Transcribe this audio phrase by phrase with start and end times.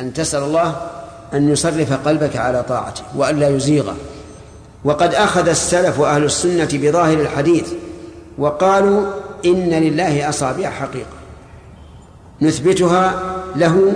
[0.00, 0.76] أن تسأل الله
[1.34, 3.96] أن يصرف قلبك على طاعته وأن لا يزيغه.
[4.84, 7.72] وقد أخذ السلف وأهل السنة بظاهر الحديث
[8.38, 9.06] وقالوا
[9.44, 11.16] إن لله أصابع حقيقة.
[12.42, 13.22] نثبتها
[13.56, 13.92] له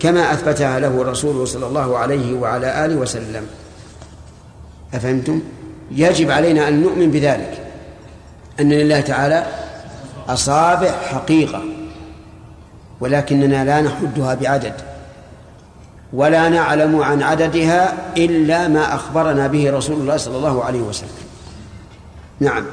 [0.00, 3.46] كما أثبتها له الرسول صلى الله عليه وعلى آله وسلم.
[4.94, 5.42] أفهمتم؟
[5.90, 7.66] يجب علينا أن نؤمن بذلك.
[8.60, 9.46] أن لله تعالى
[10.28, 11.62] أصابع حقيقة.
[13.00, 14.95] ولكننا لا نحدها بعدد.
[16.16, 21.08] ولا نعلم عن عددها إلا ما أخبرنا به رسول الله صلى الله عليه وسلم.
[22.40, 22.64] نعم.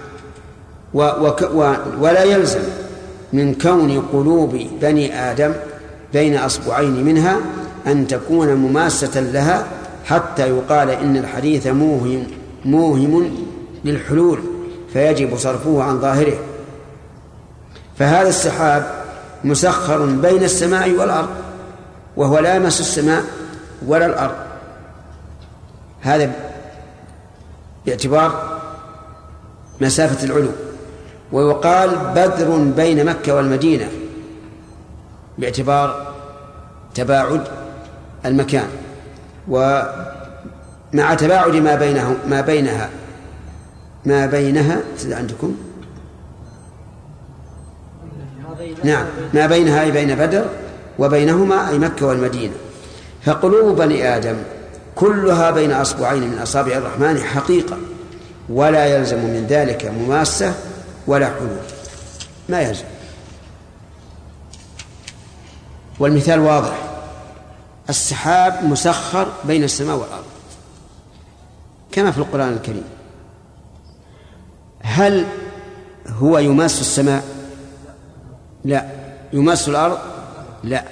[0.93, 2.63] و و و ولا يلزم
[3.33, 5.53] من كون قلوب بني آدم
[6.13, 7.37] بين أصبعين منها
[7.87, 9.67] أن تكون مماسة لها
[10.05, 12.23] حتى يقال إن الحديث موهم
[12.65, 13.35] موهم
[13.85, 14.39] للحلول
[14.93, 16.37] فيجب صرفه عن ظاهره.
[17.99, 19.03] فهذا السحاب
[19.43, 21.42] مسخر بين السماء والأرض.
[22.17, 23.23] وهو لا يمس السماء
[23.87, 24.35] ولا الأرض.
[26.01, 26.31] هذا
[27.85, 28.61] باعتبار
[29.81, 30.49] مسافة العلو.
[31.31, 33.87] ويقال بدر بين مكة والمدينة
[35.37, 36.13] باعتبار
[36.95, 37.47] تباعد
[38.25, 38.67] المكان.
[39.47, 42.89] ومع تباعد ما بينه ما بينها
[44.05, 44.79] ما بينها
[45.11, 45.55] عندكم؟
[48.83, 50.45] نعم ما بينها أي بين بدر
[50.99, 52.53] وبينهما أي مكة والمدينة.
[53.25, 54.35] فقلوب بني آدم
[54.95, 57.77] كلها بين أصبعين من أصابع الرحمن حقيقة
[58.49, 60.53] ولا يلزم من ذلك مماسة
[61.07, 61.57] ولا حلول
[62.49, 62.85] ما يلزم.
[65.99, 66.77] والمثال واضح.
[67.89, 70.23] السحاب مسخر بين السماء والأرض.
[71.91, 72.83] كما في القرآن الكريم.
[74.81, 75.25] هل
[76.07, 77.23] هو يماس السماء؟
[78.65, 78.85] لا.
[79.33, 79.97] يماس الأرض
[80.63, 80.83] لا.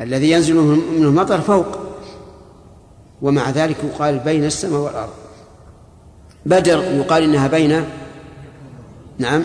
[0.00, 1.78] الذي ينزل منه المطر فوق.
[3.22, 5.12] ومع ذلك يقال بين السماء والأرض.
[6.46, 7.84] بدر يقال إنها بين
[9.18, 9.44] نعم.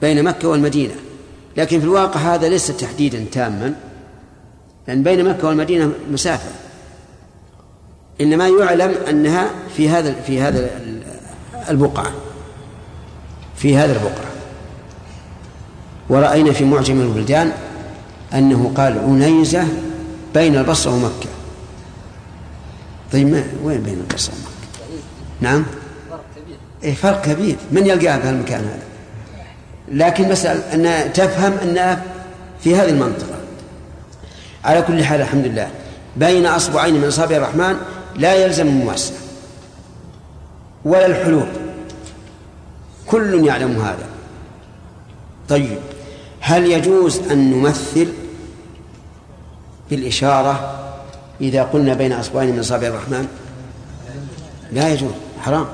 [0.00, 0.94] بين مكة والمدينة.
[1.56, 3.74] لكن في الواقع هذا ليس تحديدا تاما.
[4.88, 6.50] لأن بين مكة والمدينة مسافة.
[8.20, 10.70] إنما يعلم أنها في هذا في هذا
[11.68, 12.12] البقعة.
[13.56, 14.31] في هذا البقعة.
[16.08, 17.52] ورأينا في معجم البلدان
[18.34, 19.64] أنه قال عنيزة
[20.34, 21.28] بين البصرة ومكة.
[23.12, 25.02] طيب ما وين بين البصرة ومكة؟
[25.40, 25.64] نعم؟
[26.84, 27.56] إيه فرق كبير.
[27.72, 28.82] من يلقاها في المكان هذا؟
[29.88, 32.02] لكن بس أن تفهم أنها
[32.60, 33.36] في هذه المنطقة.
[34.64, 35.70] على كل حال الحمد لله.
[36.16, 37.76] بين أصبعين من أصابع الرحمن
[38.16, 39.12] لا يلزم المماسة
[40.84, 41.48] ولا الحلول.
[43.06, 44.06] كل يعلم هذا.
[45.48, 45.78] طيب.
[46.44, 48.08] هل يجوز أن نمثل
[49.90, 50.78] بالإشارة
[51.40, 53.28] إذا قلنا بين أصبعين من أصابع الرحمن؟
[54.72, 55.10] لا يجوز
[55.40, 55.66] حرام.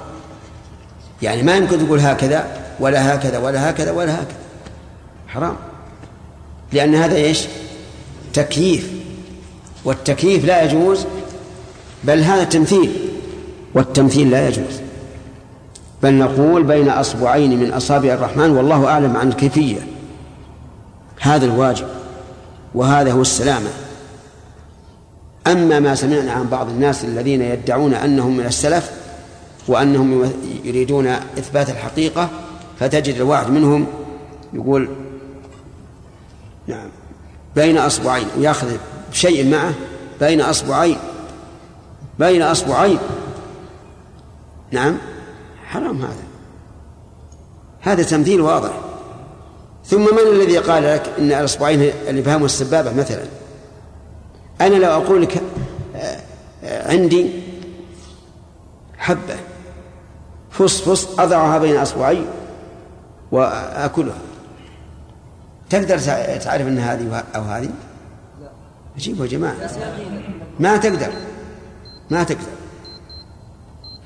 [1.23, 2.47] يعني ما يمكن تقول هكذا
[2.81, 4.37] ولا هكذا ولا هكذا ولا هكذا.
[5.29, 5.57] حرام.
[6.73, 7.47] لأن هذا إيش؟
[8.33, 8.91] تكييف.
[9.85, 11.07] والتكييف لا يجوز
[12.05, 12.93] بل هذا تمثيل.
[13.75, 14.81] والتمثيل لا يجوز.
[16.03, 19.98] بل نقول بين أصبعين من أصابع الرحمن والله أعلم عن الكيفية.
[21.21, 21.87] هذا الواجب
[22.75, 23.71] وهذا هو السلامة.
[25.47, 28.91] أما ما سمعنا عن بعض الناس الذين يدعون أنهم من السلف
[29.69, 30.33] وأنهم
[30.65, 32.29] يريدون إثبات الحقيقة
[32.81, 33.87] فتجد الواحد منهم
[34.53, 34.89] يقول
[36.67, 36.89] نعم
[37.57, 38.69] بين أصبعين ويأخذ
[39.13, 39.75] شيء معه
[40.21, 40.97] بين أصبعين
[42.19, 42.99] بين أصبعين.
[44.73, 44.97] نعم
[45.67, 46.23] حرام هذا.
[47.81, 48.81] هذا تمثيل واضح.
[49.89, 53.25] ثم من الذي قال لك إن الإصبعين الابهام والسبابه مثلا؟
[54.61, 55.43] أنا لو أقول لك
[55.97, 57.31] آه، عندي
[58.99, 59.37] حبة
[60.51, 62.25] فص فص أضعها بين إصبعي
[63.33, 64.19] وأكلها.
[65.71, 65.99] تقدر
[66.39, 67.71] تعرف إن هذه أو هذه؟
[68.97, 69.57] عجيب يا جماعة.
[70.61, 71.13] ما تقدر.
[72.11, 72.49] ما تقدر.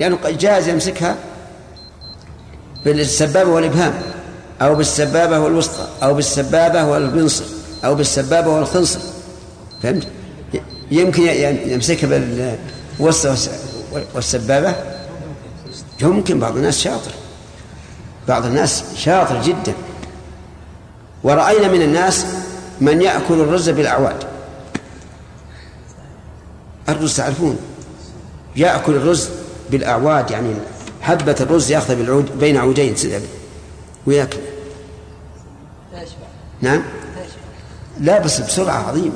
[0.00, 1.16] لأنه يعني جاز يمسكها
[2.84, 4.21] بالسبابة والإبهام.
[4.62, 7.44] أو بالسبابة والوسطى أو بالسبابة والبنصر
[7.84, 8.98] أو بالسبابة والخنصر
[9.82, 10.06] فهمت؟
[10.90, 11.22] يمكن
[11.66, 12.06] يمسكها
[12.98, 13.36] بالوسطى
[14.14, 14.74] والسبابة؟
[16.00, 17.10] يمكن بعض الناس شاطر.
[18.28, 19.74] بعض الناس شاطر جدا.
[21.24, 22.26] ورأينا من الناس
[22.80, 24.24] من يأكل الرز بالأعواد.
[26.88, 27.58] الرز تعرفون
[28.56, 29.28] يأكل الرز
[29.70, 30.54] بالأعواد يعني
[31.00, 32.94] حبة الرز يأخذ بالعود بين عودين
[34.06, 34.51] ويأكل.
[36.62, 36.82] نعم؟
[38.00, 39.14] لا بس بسرعة عظيمة.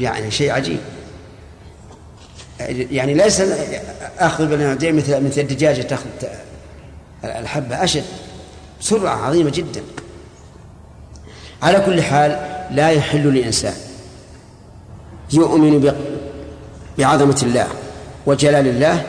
[0.00, 0.78] يعني شيء عجيب.
[2.68, 3.42] يعني ليس
[4.18, 6.04] أخذ باليدين مثل مثل الدجاجه تأخذ
[7.24, 8.04] الحبة أشد.
[8.80, 9.82] سرعه عظيمة جدا.
[11.62, 12.38] على كل حال
[12.70, 13.74] لا يحل لإنسان
[15.32, 15.94] يؤمن
[16.98, 17.66] بعظمة الله
[18.26, 19.02] وجلال الله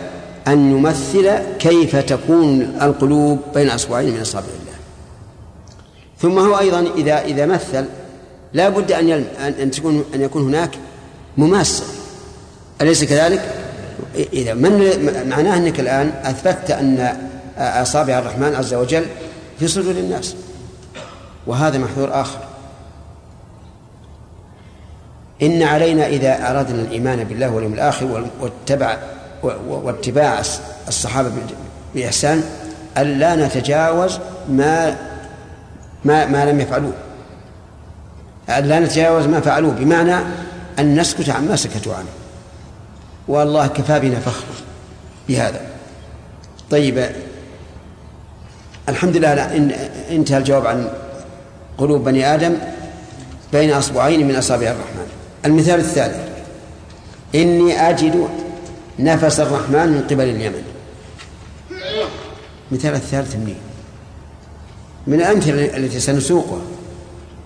[0.48, 4.63] أن يمثل كيف تكون القلوب بين أصبعين من اصابع الله
[6.24, 7.86] ثم هو أيضا اذا إذا مثل
[8.54, 10.70] لا بد أن ان تكون أن يكون هناك
[11.38, 11.84] مماثل
[12.82, 13.42] أليس كذلك؟
[14.34, 17.18] إذا من معناه أنك الآن أثبتت أن
[17.58, 19.06] أصابع الرحمن عز وجل
[19.60, 20.36] في صدور الناس
[21.48, 22.40] وهذا محذور آخر
[25.42, 28.98] إن علينا إذا أردنا الإيمان بالله واليوم الآخر واتبع
[29.68, 30.42] واتباع
[30.88, 31.32] الصحابة
[31.96, 32.44] بإحسان
[32.98, 34.98] ألا نتجاوز ما
[36.06, 36.94] ما ما لم يفعلوه.
[38.50, 40.16] ألا نتجاوز ما فعلوه بمعنى
[40.80, 42.10] أن نسكت عما سكتوا عنه.
[43.28, 44.46] والله كفى بنا فخر
[45.28, 45.62] بهذا.
[46.72, 47.10] طيب
[48.90, 49.56] الحمد لله
[50.12, 50.90] انتهى الجواب عن
[51.78, 52.54] قلوب بني آدم
[53.54, 55.08] بين أصبعين من أصابع الرحمن.
[55.46, 56.18] المثال الثالث
[57.36, 58.28] إني أجد
[59.00, 60.64] نفس الرحمن من قبل اليمن.
[62.72, 63.56] مثال الثالث منين؟
[65.08, 66.62] من الأمثلة التي سنسوقها.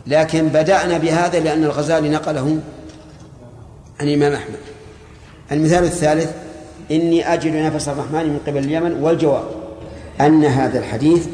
[0.07, 2.57] لكن بدأنا بهذا لأن الغزالي نقله
[4.00, 4.57] عن الإمام أحمد.
[5.51, 6.31] المثال الثالث
[6.92, 9.44] إني أجد نفس الرحمن من قبل اليمن والجواب
[10.21, 11.27] أن هذا الحديث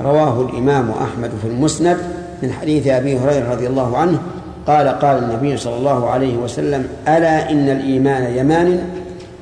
[0.00, 1.96] رواه الإمام أحمد في المسند
[2.42, 4.18] من حديث أبي هريرة رضي الله عنه
[4.66, 8.88] قال قال النبي صلى الله عليه وسلم ألا إن الإيمان يمان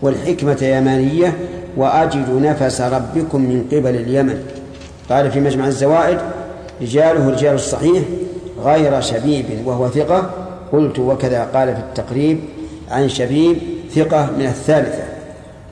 [0.03, 1.37] والحكمة يمانية
[1.77, 4.43] وأجد نفس ربكم من قبل اليمن.
[5.11, 6.19] قال في مجمع الزوائد
[6.83, 8.03] رجاله رجال الصحيح
[8.65, 10.31] غير شبيب وهو ثقة.
[10.73, 12.41] قلت وكذا قال في التقريب
[12.91, 13.59] عن شبيب
[13.95, 15.05] ثقة من الثالثة.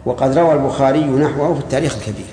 [0.07, 2.27] وقد روى البخاري نحوه في التاريخ الكبير.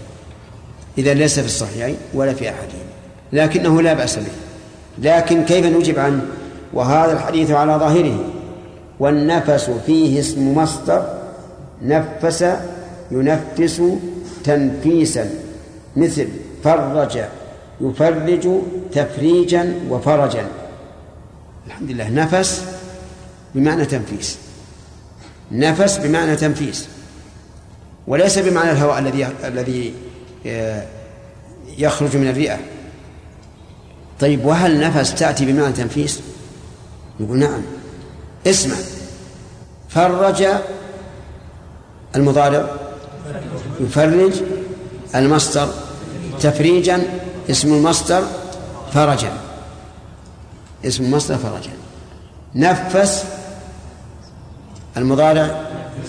[0.97, 2.85] إذا ليس في الصحيحين ولا في أحدهم.
[3.33, 4.31] لكنه لا بأس به.
[4.99, 6.21] لكن كيف نجيب عنه؟
[6.73, 8.19] وهذا الحديث على ظاهره.
[8.99, 11.05] والنفس فيه اسم مصدر.
[11.81, 12.45] نفس
[13.11, 13.81] ينفس
[14.43, 15.29] تنفيسا.
[15.95, 16.27] مثل
[16.63, 17.23] فرج
[17.81, 18.61] يفرج
[18.91, 20.47] تفريجا وفرجا.
[21.67, 22.09] الحمد لله.
[22.09, 22.65] نفس
[23.55, 24.37] بمعنى تنفيس.
[25.51, 26.87] نفس بمعنى تنفيس.
[28.07, 29.93] وليس بمعنى الهواء الذي الذي
[30.45, 30.83] آه،
[31.77, 32.57] يخرج من الرئة.
[34.19, 36.19] طيب وهل نفس تأتي بمعنى تنفيس؟
[37.19, 37.61] يقول نعم.
[38.47, 38.75] اسمع.
[39.89, 40.45] فرج
[42.15, 42.69] المضارع
[43.79, 44.33] يفرج
[45.15, 45.69] المصدر
[46.43, 47.03] تفريجا
[47.49, 48.23] اسم المصدر
[48.93, 49.31] فرجا.
[50.85, 51.71] اسم المصدر فرجا.
[52.55, 53.23] نفس
[54.97, 55.61] المضارع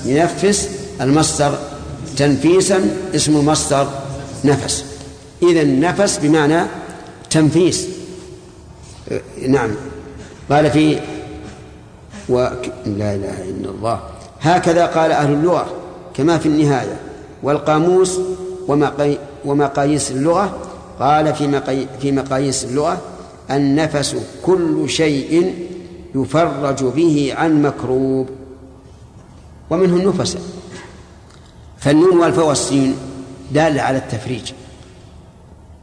[0.04, 0.68] ينفس
[1.00, 1.58] المصدر
[2.16, 2.80] تنفيسا
[3.14, 3.88] اسم المصدر
[4.44, 4.84] نفس.
[5.42, 6.62] إذا نفس بمعنى
[7.30, 7.86] تنفيس.
[9.48, 9.70] نعم.
[10.50, 11.00] قال في
[12.28, 12.38] و...
[12.86, 14.00] لا إله إلا الله.
[14.40, 15.66] هكذا قال أهل اللغة
[16.14, 16.96] كما في النهاية.
[17.42, 18.20] والقاموس
[18.68, 19.18] ومقي...
[19.44, 20.58] ومقاييس اللغة
[21.00, 21.86] قال في, مقي...
[22.00, 23.02] في مقاييس اللغة
[23.50, 25.54] النفس كل شيء
[26.14, 28.28] يفرج به عن مكروب.
[29.70, 30.38] ومنه النفس.
[31.78, 32.96] فالنون والفاء والسين
[33.52, 34.52] دالة على التفريج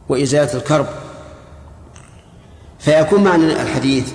[0.10, 0.88] وإزالة الكرب.
[2.80, 4.12] فيكون معنى الحديث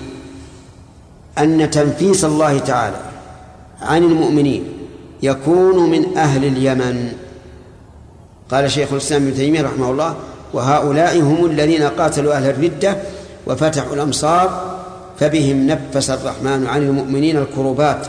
[1.37, 3.01] أن تنفيس الله تعالى
[3.81, 4.63] عن المؤمنين
[5.23, 7.26] يكون من أهل اليمن.
[8.51, 10.15] قال شيخ الإسلام ابن تيمية رحمه الله
[10.53, 12.97] وهؤلاء هم الذين قاتلوا أهل الردة
[13.47, 14.77] وفتحوا الأمصار
[15.19, 18.07] فبهم نفس الرحمن عن المؤمنين الكروبات.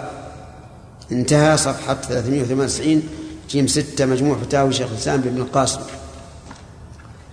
[1.12, 3.02] انتهى صفحة 398
[3.50, 5.80] جيم 6 مجموع فتاوي شيخ الإسلام بن القاسم.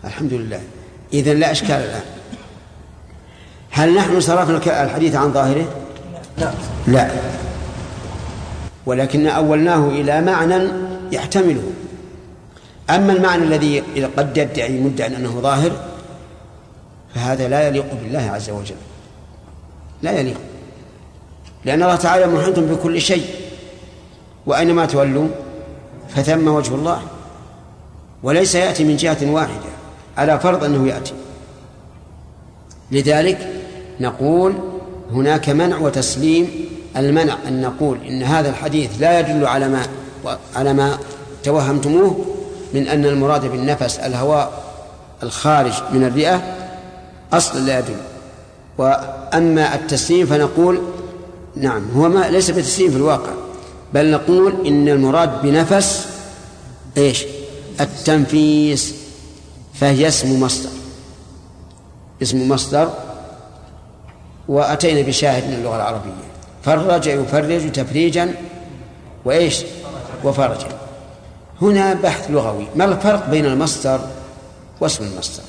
[0.06, 0.62] الحمد لله.
[1.14, 2.04] إذا لا إشكال الآن.
[3.72, 5.68] هل نحن صرفنا الحديث عن ظاهره؟
[6.38, 6.52] لا.
[6.88, 7.12] لا.
[8.86, 10.70] ولكن أولناه إلى معنى
[11.12, 11.64] يحتمله.
[12.90, 13.80] أما المعنى الذي
[14.18, 15.72] قد يدعي مدعي أنه ظاهر
[17.16, 18.76] فهذا لا يليق بالله عز وجل.
[20.02, 20.38] لا يليق.
[21.66, 23.26] لأن الله تعالى محيط بكل شيء
[24.46, 25.28] وأينما تولوا
[26.10, 27.02] فثم وجه الله.
[28.24, 29.70] وليس يأتي من جهة واحدة
[30.18, 31.14] على فرض أنه يأتي.
[32.92, 33.64] لذلك
[34.00, 34.54] نقول
[35.12, 36.66] هناك منع وتسليم.
[36.98, 39.88] المنع أن نقول إن هذا الحديث لا يدل على ما
[40.56, 40.98] على ما
[41.44, 42.35] توهمتموه
[42.76, 44.64] من أن المراد بالنفس الهواء
[45.24, 46.42] الخارج من الرئة
[47.34, 47.96] أصلا لا يدل.
[48.78, 50.82] وأما التسليم فنقول
[51.56, 53.32] نعم هو ما ليس بتسليم في الواقع
[53.94, 56.08] بل نقول إن المراد بنفس
[56.98, 57.26] إيش؟
[57.82, 58.94] التنفيس
[59.74, 60.70] فهي اسم مصدر.
[62.22, 62.90] اسم مصدر
[64.48, 66.12] وأتينا بشاهد من اللغة العربية.
[66.64, 68.36] فرج يفرج تفريجا
[69.26, 69.64] وإيش؟
[70.24, 70.85] وفرجا.
[71.62, 72.68] هنا بحث لغوي.
[72.76, 74.00] ما الفرق بين المصدر
[74.82, 75.44] واسم المصدر؟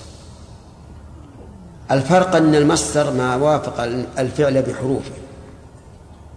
[1.90, 3.80] الفرق أن المصدر ما وافق
[4.18, 5.10] الفعل بحروفه.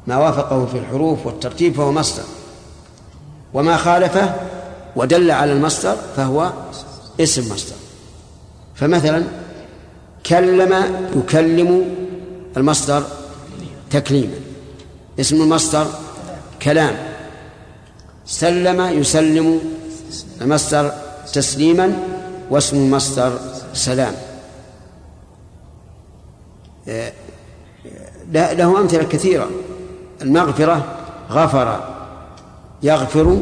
[0.07, 2.23] ما وافقه في الحروف والترتيب فهو مصدر.
[3.53, 4.33] وما خالفه
[4.95, 6.51] ودل على المصدر فهو
[7.19, 7.75] اسم مصدر.
[8.75, 9.23] فمثلا
[10.25, 10.83] كلم
[11.15, 11.95] يكلم
[12.57, 13.03] المصدر
[13.91, 14.35] تكليما.
[15.19, 15.87] اسم المصدر
[16.61, 17.08] كلام.
[18.29, 19.59] سلم يسلم
[20.41, 20.91] المصدر
[21.33, 21.93] تسليما
[22.49, 23.39] واسم المصدر
[23.73, 24.13] سلام.
[26.87, 27.11] آه،
[28.33, 29.49] له أمثلة كثيرة.
[30.21, 30.97] المغفرة
[31.29, 31.95] غفر
[32.83, 33.39] يغفر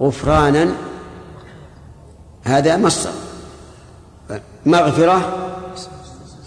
[0.00, 0.72] غفرانا
[2.44, 3.12] هذا مصدر.
[4.66, 5.48] مغفرة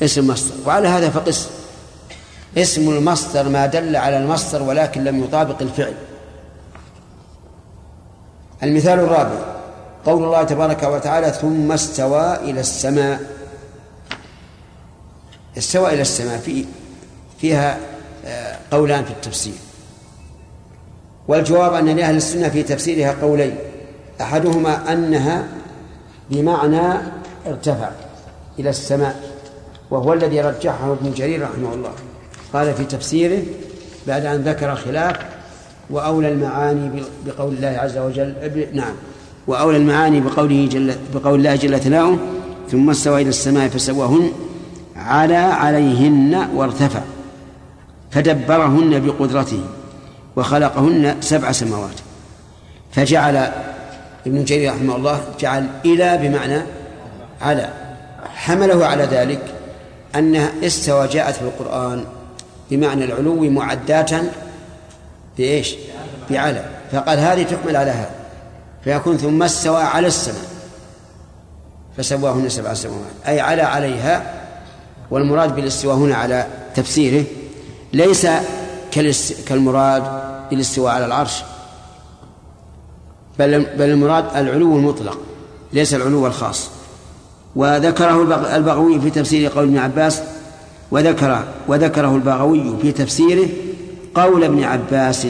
[0.03, 0.55] اسم مصدر.
[0.65, 1.49] وعلى هذا فقس.
[2.57, 5.93] اسم المصدر ما دل على المصدر ولكن لم يطابق الفعل.
[8.63, 9.51] المثال الرابع
[10.05, 13.19] قول الله تبارك وتعالى ثم استوى إلى السماء
[15.57, 16.65] استوى إلى السماء في
[17.41, 17.77] فيها
[18.25, 19.53] آه، قولان في التفسير.
[21.27, 23.55] والجواب أن لأهل السنة في تفسيرها قولين
[24.21, 25.47] أحدهما أنها
[26.29, 27.01] بمعنى
[27.47, 27.89] ارتفع
[28.59, 29.31] إلى السماء
[29.91, 31.91] وهو الذي رجحه ابن جرير رحمه الله.
[32.53, 33.43] قال في تفسيره
[34.07, 35.17] بعد أن ذكر خلاف
[35.91, 38.33] وأولى المعاني بقول الله عز وجل
[38.73, 38.93] نعم.
[39.47, 42.17] وأولى المعاني بقوله جل بقول الله جل ثناؤه
[42.71, 44.31] ثم استوى إلى السماء فسواهن
[44.95, 47.01] على عليهن وارتفع
[48.11, 49.61] فدبرهن بقدرته
[50.35, 51.99] وخلقهن سبع سماوات.
[52.91, 53.51] فجعل
[54.27, 56.61] ابن جرير رحمه الله جعل إلى بمعنى
[57.41, 57.69] على
[58.35, 59.41] حمله على ذلك
[60.15, 62.03] أن استوى جاءت في القرآن
[62.71, 64.21] بمعنى العلو معداة
[65.37, 65.75] بإيش؟
[66.29, 66.65] بعلى.
[66.91, 68.11] فقال هذه تحمل على هذا.
[68.83, 70.51] فيكون ثم استوى على السماء.
[71.97, 73.11] فسواهن سبع سماوات.
[73.27, 74.33] أي على عليها.
[75.11, 77.23] والمراد بالاستواء هنا على تفسيره.
[77.93, 78.27] ليس
[79.45, 80.03] كالمراد
[80.49, 81.43] بالاستواء على العرش.
[83.39, 85.17] بل بل المراد العلو المطلق.
[85.73, 86.69] ليس العلو الخاص.
[87.55, 90.21] وذكره البغوي في تفسير قول ابن عباس.
[90.91, 93.47] وذكر وذكره البغوي في تفسيره
[94.15, 95.27] قول ابن عباس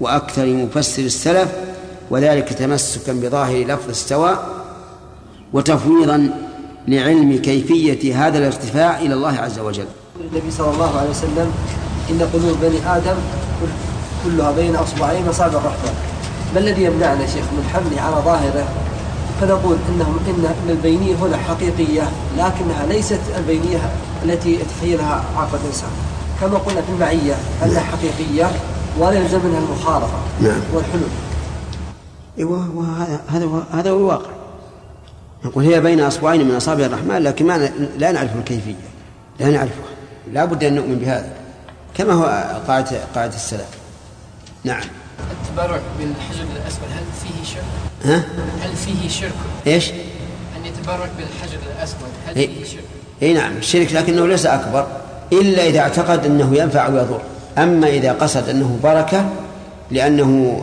[0.00, 1.48] وأكثر مفسر السلف
[2.10, 4.38] وذلك تمسكا بظاهر لفظ استوى
[5.52, 6.30] وتفويضا
[6.88, 9.86] لعلم كيفية هذا الارتفاع إلى الله عز وجل.
[10.20, 11.52] النبي صلى الله عليه وسلم
[12.10, 13.16] إن قلوب بني آدم
[14.24, 15.94] كلها بين أصبعين أصابع الرحمن
[16.54, 18.68] ما الذي يمنعنا شيخ من حمله على ظاهره؟
[19.40, 22.02] فنقول انهم إن البينية هنا حقيقية
[22.38, 23.92] لكنها ليست البينية
[24.24, 26.07] التي يتخيلها عقل الانسان
[26.40, 28.50] كما قلنا في المعية أنها حقيقية
[28.98, 31.08] ولا يلزم منها المخالطه نعم والحلول
[32.38, 34.30] إيوه وهذا هذا هذا هو الواقع
[35.44, 38.74] نقول هي بين أصبعين من أصابع الرحمن لكن ما لا نعرف الكيفيه
[39.40, 39.84] لا نعرفها
[40.32, 41.32] لا بد أن نؤمن بهذا
[41.94, 42.24] كما هو
[42.68, 43.68] قاعدة قاعدة السلف
[44.64, 44.82] نعم
[45.30, 47.64] التبرع بالحجر الأسود هل فيه شرك؟
[48.04, 48.24] ها؟
[48.62, 49.32] هل فيه شرك؟
[49.66, 49.90] إيش؟
[50.56, 52.84] أن يتبرك بالحجر الأسود هل؟ فيه شرك؟
[53.22, 54.86] إي نعم الشرك لكنه ليس أكبر
[55.32, 57.20] إلا إذا اعتقد أنه ينفع أو يضر.
[57.58, 59.30] أما إذا قصد أنه بركة
[59.90, 60.60] لأنه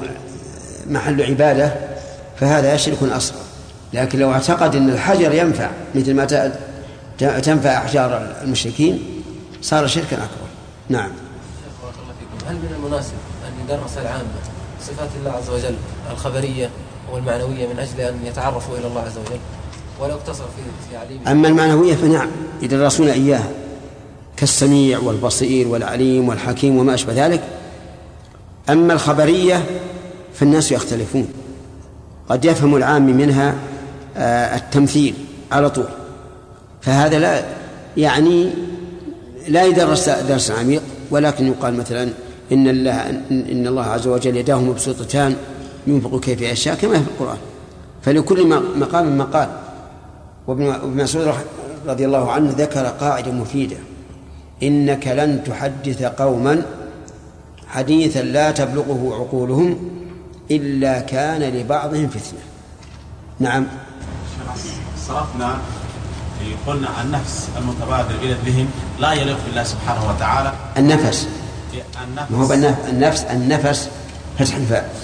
[0.88, 1.74] محل عبادة
[2.40, 3.40] فهذا شرك اصغر
[3.94, 6.26] لكن لو اعتقد أن الحجر ينفع مثل ما
[7.20, 9.24] تنفع أحجار المشركين
[9.62, 10.48] صار شركا أكبر.
[10.90, 11.10] نعم.
[12.48, 13.14] هل من المناسب
[13.48, 14.24] أن يدرس العامه
[14.82, 15.76] صفات الله عز وجل
[16.12, 16.70] الخبرية
[17.12, 19.40] والمعنوية من أجل أن يتعرفوا إلى الله عز وجل؟
[20.00, 22.30] ولا اقتصر في تعليم أما المعنوية فنعم
[22.62, 23.50] يدرسون إياها.
[24.38, 27.42] كالسميع والبصير والعليم والحكيم وما أشبه ذلك.
[28.70, 29.64] أما الخبرية
[30.34, 31.28] فالناس يختلفون.
[32.30, 33.56] قد يفهم العام منها
[34.18, 35.14] آه، التمثيل
[35.52, 35.86] على طول.
[36.82, 37.44] فهذا لا
[37.98, 38.50] يعني
[39.48, 42.10] لا يدرس درس عميق ولكن يقال مثلا
[42.52, 45.36] إن الله إن الله عز وجل يداه مبسوطتان
[45.88, 47.38] ينفق كيف يشاء كما في القرآن.
[48.02, 49.50] فلكل مقام مقال.
[50.48, 51.34] وابن مسعود
[51.88, 53.78] رضي الله عنه ذكر قاعدة مفيدة.
[54.64, 56.62] إنك لن تحدث قوما
[57.68, 59.78] حديثا لا تبلغه عقولهم
[60.52, 62.40] إلا كان لبعضهم فتنة.
[63.40, 63.66] نعم.
[65.08, 65.58] صرفنا
[66.68, 68.68] قلنا النفس المتبادر إلى الذهن
[69.00, 70.54] لا يليق بالله سبحانه وتعالى.
[70.78, 71.28] النفس.
[72.30, 73.90] ما هو النفس النفس النفس
[74.40, 74.96] فتح الفاء.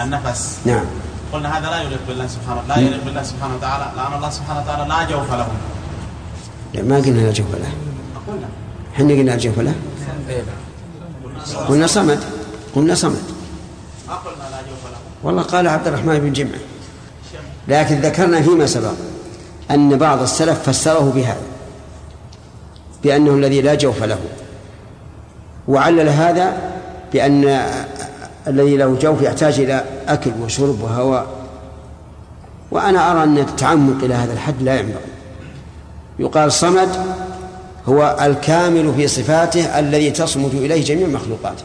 [0.00, 0.58] النفس.
[0.64, 0.84] نعم.
[1.32, 4.88] قلنا هذا لا يليق بالله سبحانه لا يليق بالله سبحانه وتعالى لأن الله سبحانه وتعالى
[4.88, 5.48] لا جوف له.
[6.74, 7.72] لا ما قلنا لا جوف له.
[8.28, 8.48] قلنا.
[8.98, 9.74] إحنا قلنا لا جوف له
[10.28, 10.42] إيه.
[11.68, 12.18] قلنا صمد.
[12.74, 13.22] قلنا صمد.
[15.22, 16.58] والله قال عبد الرحمن بن جمعة.
[17.68, 18.92] لكن ذكرنا فيما سبق
[19.70, 21.42] أن بعض السلف فسره بهذا
[23.02, 24.18] بأنه الذي لا جوف له.
[25.68, 26.72] وعلل هذا
[27.12, 27.62] بأن
[28.46, 31.26] الذي له جوف يحتاج إلى أكل وشرب وهواء.
[32.70, 34.98] وأنا أرى أن التعمق إلى هذا الحد لا ينبغي.
[36.18, 36.88] يقال صمد
[37.88, 41.64] هو الكامل في صفاته الذي تصمد إليه جميع مخلوقاته.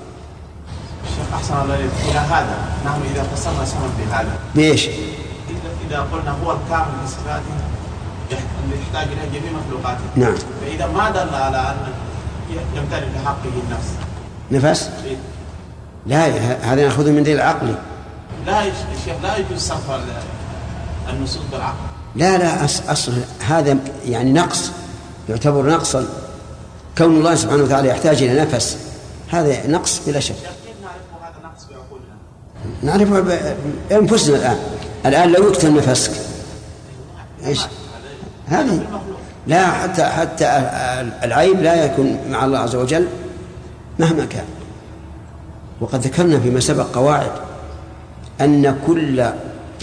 [1.03, 2.57] الشيخ أحسن الله إلى هذا.
[2.85, 4.87] نحن إذا فسرنا سمن بهذا بإيش؟
[5.89, 7.53] إذا قلنا هو الكامل في صفاته
[8.81, 9.99] يحتاج إليه جميع مخلوقاته.
[10.15, 10.35] نعم.
[10.61, 11.75] فإذا ما دل على أن
[12.75, 13.89] يمتلك لحقه النفس؟
[14.51, 14.89] نفس؟
[16.07, 16.25] لا
[16.73, 17.75] هذا ناخذه من دليل عقلي.
[18.45, 21.75] لا يش- الشيخ لا يجوز صرف ال- النصوص بالعقل.
[22.15, 23.11] لا لا أص- أصل
[23.47, 24.71] هذا يعني نقص.
[25.29, 26.05] يعتبر نقصا.
[26.97, 28.77] كون الله سبحانه وتعالى يحتاج إلى نفس
[29.29, 30.35] هذا نقص بلا شك.
[30.35, 32.15] كيف نعرف هذا نقص بعقولنا؟
[32.83, 33.37] نعرفه
[33.89, 34.57] بأنفسنا الآن.
[35.05, 36.11] الآن لو يقتل نفسك.
[37.45, 37.61] إيش؟
[38.47, 38.87] هذه.
[39.47, 40.45] لا حتى حتى
[41.23, 43.07] العيب لا يكون مع الله عز وجل
[43.99, 44.45] مهما كان.
[45.81, 47.31] وقد ذكرنا فيما سبق قواعد.
[48.41, 49.25] أن كل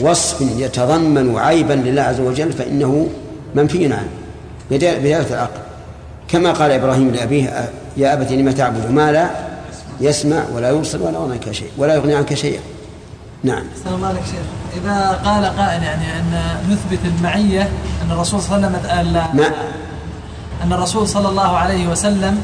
[0.00, 3.08] وصف يتضمن عيبا لله عز وجل فإنه
[3.54, 4.08] منفي عنه.
[4.70, 5.60] بدلالة العقل.
[6.28, 9.30] كما قال إبراهيم لأبيه يا أبت لم تعبد ما لا
[10.00, 12.60] يسمع ولا يبصر ولا يغني عنك شيء ولا يغني عنك شيئا.
[13.44, 13.62] نعم.
[13.78, 14.82] أحسن الله عليك شيخ.
[14.84, 17.62] إذا قال قائل يعني أن نثبت المعية
[18.06, 19.44] أن الرسول صلى الله عليه وسلم
[20.62, 22.38] أن- الرسول صلى الله عليه وسلم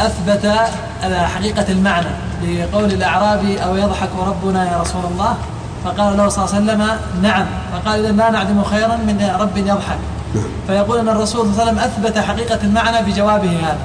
[0.00, 0.54] أثبت
[1.02, 2.06] على حقيقة المعنى
[2.48, 5.36] لقول الأعرابي أو يضحك ربنا يا رسول الله؟
[5.84, 7.46] فقال له صلى الله عليه وسلم نعم.
[7.72, 9.98] فقال إذا لا نعدم خيرا من رب يضحك.
[10.66, 13.78] فيقول أن الرسول صلى الله عليه وسلم أثبت حقيقة المعنى بجوابه هذا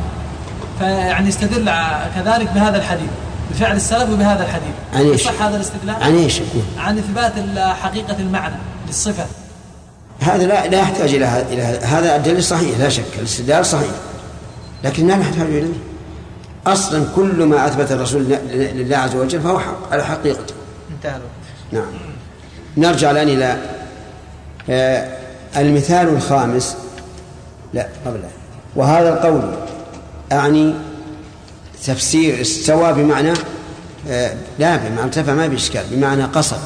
[0.79, 1.71] فيعني استدل
[2.15, 3.09] كذلك بهذا الحديث
[3.51, 6.41] بفعل السلف وبهذا الحديث عن إيش؟ صح هذا الاستدلال؟ عن إيش؟
[6.77, 8.55] عن إثبات ال- حقيقة المعنى
[8.87, 9.25] للصفة
[10.19, 13.91] هذا لا لا يحتاج إلى هذا إلى هذا الدليل صحيح لا شك الاستدلال صحيح
[14.83, 15.73] لكن لا نحتاج إليه
[16.67, 20.53] أصلا كل ما أثبت الرسول لله عز وجل فهو حق على حقيقته
[20.91, 21.31] انتهى الوقت.
[21.71, 21.93] نعم
[22.77, 23.57] نرجع الآن إلى
[24.69, 25.07] آه،
[25.57, 26.77] المثال الخامس
[27.73, 28.29] لا قبله
[28.75, 29.41] وهذا القول
[30.31, 30.73] أعني
[31.85, 33.33] تفسير استوى بمعنى
[34.09, 36.57] آه، لا بمعنى ارتفع ما بإشكال بمعنى قصد.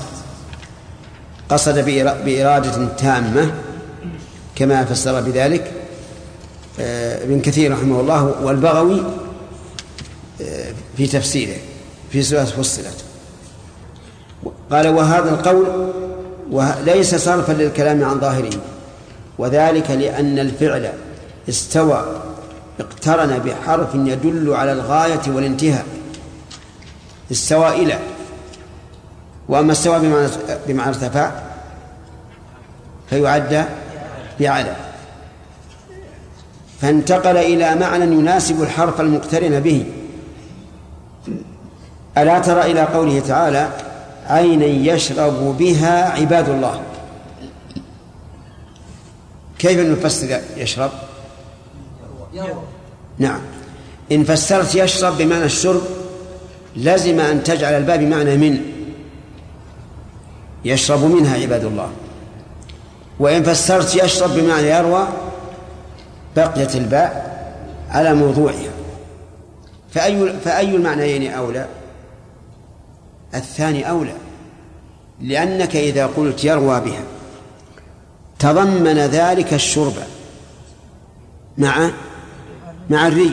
[1.49, 3.51] قصد بإرا- بإرادة تامة
[4.55, 5.71] كما فسر بذلك
[6.79, 9.03] آه، ابن كثير رحمه الله والبغوي
[10.41, 11.57] آه، في تفسيره
[12.11, 13.03] في سورة فصلت.
[14.71, 15.67] قال وهذا القول
[16.85, 18.49] ليس صرفا للكلام عن ظاهره.
[19.37, 20.89] وذلك لأن الفعل
[21.49, 22.21] استوى
[22.79, 25.85] اقترن بحرف يدل على الغاية والانتهاء
[27.31, 27.99] استوى إلى.
[29.49, 30.27] وأما استوى بمعنى
[30.67, 31.31] بمعنى ارتفع
[33.09, 33.65] فيعد
[34.39, 34.75] بعلى
[36.81, 39.85] فانتقل إلى معنى يناسب الحرف المقترن به.
[42.17, 43.69] ألا ترى إلى قوله تعالى
[44.27, 46.81] عينا يشرب بها عباد الله.
[49.59, 50.91] كيف نفسر يشرب؟
[53.17, 53.41] نعم.
[54.11, 55.81] إن فسرت يشرب بمعنى الشرب
[56.75, 58.61] لزم أن تجعل الباء بمعنى من؟
[60.65, 61.91] يشرب منها عباد الله.
[63.19, 65.07] وإن فسرت يشرب بمعنى يروى
[66.35, 67.37] بقيت الباء
[67.89, 68.71] على موضوعها.
[69.91, 71.65] فأي فأي المعنيين أولى؟
[73.35, 74.13] الثاني أولى
[75.21, 77.16] لأنك إذا قلت يروى بها.
[78.39, 79.93] تضمن ذلك الشرب
[81.57, 81.89] مع
[82.89, 83.31] مع الري.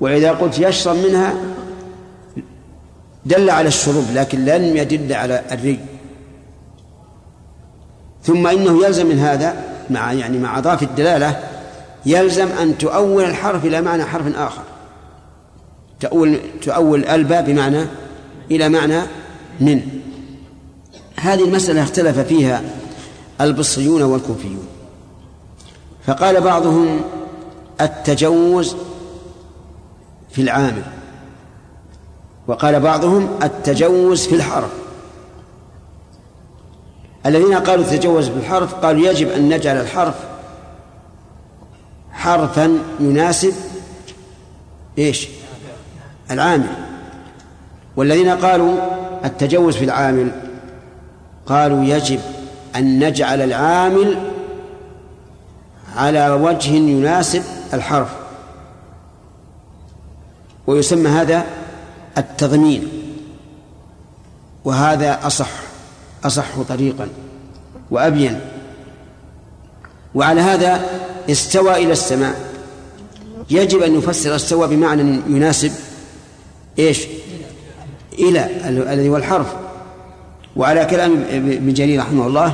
[0.00, 1.34] وإذا قلت يشرب منها
[3.26, 5.78] دل على الشرب لكن لم يدل على الري.
[8.22, 11.40] ثم إنه يلزم من هذا مع يعني مع أضاف الدلالة
[12.06, 14.62] يلزم أن تؤول الحرف إلى معنى حرف آخر.
[16.00, 17.84] تؤول تؤول الباء بمعنى
[18.50, 19.00] إلى معنى
[19.60, 19.80] من.
[21.16, 22.62] هذه المسألة اختلف فيها
[23.40, 24.66] البصريون والكوفيون.
[26.06, 27.00] فقال بعضهم
[27.80, 28.76] التجوز
[30.30, 30.82] في العامل
[32.46, 34.70] وقال بعضهم التجوز في الحرف
[37.26, 40.14] الذين قالوا التجوز في الحرف قالوا يجب أن نجعل الحرف
[42.12, 43.54] حرفا يناسب
[44.98, 45.28] إيش؟
[46.30, 46.68] العامل.
[47.96, 48.76] والذين قالوا
[49.24, 50.30] التجوز في العامل
[51.46, 52.20] قالوا يجب
[52.76, 54.30] أن نجعل العامل
[55.96, 57.42] على وجه يناسب
[57.74, 58.08] الحرف.
[60.66, 61.44] ويسمى هذا
[62.18, 62.88] التضمين.
[64.64, 65.50] وهذا أصح
[66.24, 67.08] أصح طريقا
[67.90, 68.40] وأبين
[70.14, 70.80] وعلى هذا
[71.30, 72.48] استوى إلى السماء.
[73.50, 75.72] يجب أن نفسر استوى بمعنى يناسب
[76.78, 77.06] إيش؟
[78.18, 79.46] إلى الذي هو الحرف
[80.58, 82.52] وعلى كلام ابن جرير رحمه الله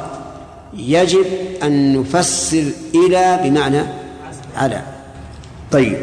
[0.75, 1.27] يجب
[1.62, 2.64] أن نفسر
[2.95, 3.81] إلى بمعنى
[4.57, 4.81] على.
[5.73, 5.97] طيب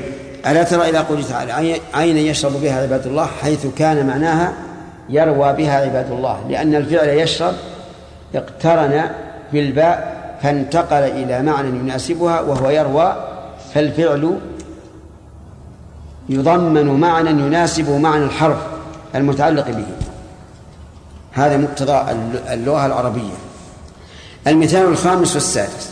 [0.48, 4.54] ألا ترى إلى قوله تعالى عينا يشرب بها عباد الله حيث كان معناها
[5.10, 7.54] يروى بها عباد الله؟ لأن الفعل يشرب
[8.36, 9.04] اقترن
[9.54, 13.16] بالباء فانتقل إلى معنى يناسبها وهو يروى
[13.74, 14.38] فالفعل
[16.30, 18.58] يضمن معنى يناسب معنى الحرف
[19.16, 19.86] المتعلق به.
[21.32, 22.06] هذا مقتضى
[22.54, 23.34] اللغة العربية.
[24.48, 25.90] المثال الخامس والسادس.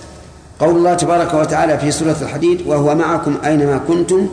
[0.60, 4.30] قول الله تبارك وتعالى في سورة الحديد وهو معكم أينما كنتم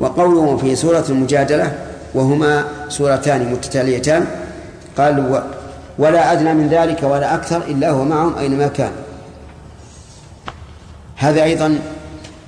[0.00, 1.72] وقوله في سورة المجادلة
[2.14, 4.26] وهما سورتان متتاليتان
[4.98, 5.42] قال
[5.98, 8.90] ولا أدنى من ذلك ولا أكثر إلا هو معهم أينما كان
[11.16, 11.78] هذا أيضا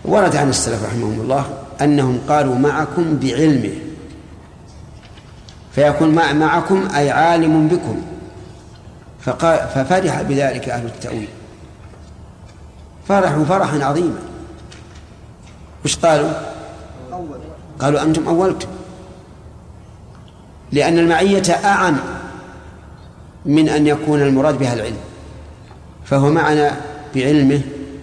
[0.04, 1.44] ورد عن السلف رحمهم الله
[1.80, 3.72] أنهم قالوا معكم بعلمه
[5.74, 8.02] فيكون مع معكم أي عالم بكم.
[9.20, 11.28] فقال ففرح بذلك أهل التأويل.
[13.08, 14.18] فرحوا فرحا عظيما.
[15.84, 16.30] وش قالوا؟
[17.78, 18.68] قالوا أنتم أولتم.
[20.72, 21.96] لأن المعية أعم
[23.46, 24.96] من أن يكون المراد بها العلم.
[26.04, 26.80] فهو معنا
[27.14, 27.60] بعلمه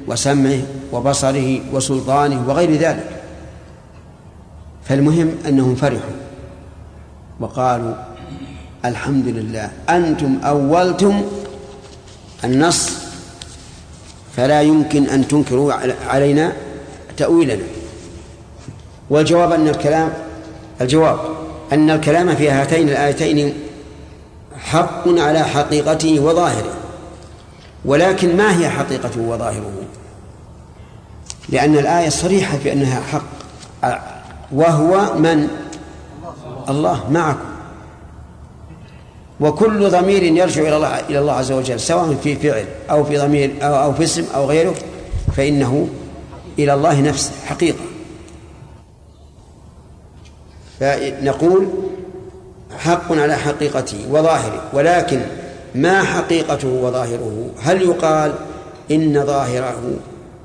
[0.07, 0.59] وسمعه
[0.91, 3.21] وبصره وسلطانه وغير ذلك.
[4.85, 6.28] فالمهم أنهم فرحوا.
[7.39, 7.93] وقالوا
[8.85, 11.21] الحمد لله أنتم أولتم
[12.43, 12.91] النص
[14.35, 15.73] فلا يمكن أن تنكروا
[16.07, 16.53] علينا
[17.17, 17.63] تأويلنا.
[19.09, 20.13] والجواب أن الكلام
[20.81, 21.19] الجواب
[21.73, 23.53] أن الكلام في هاتين الآيتين
[24.59, 26.73] حق على حقيقته وظاهره
[27.85, 29.71] ولكن ما هي حقيقته وظاهره؟
[31.49, 33.23] لأن الآية صريحة في أنها حق
[34.51, 35.47] وهو من؟
[36.69, 37.49] الله معكم.
[39.39, 43.51] وكل ضمير يرجع إلى الله إلى الله عز وجل سواء في فعل أو في ضمير
[43.61, 44.75] أو, أو في اسم أو غيره
[45.37, 45.89] فإنه
[46.59, 47.79] إلى الله نفسه حقيقة.
[50.79, 51.67] فنقول
[52.77, 55.21] حق على حقيقته وظاهره ولكن
[55.75, 58.33] ما حقيقته وظاهره؟ هل يقال
[58.91, 59.93] إن ظاهره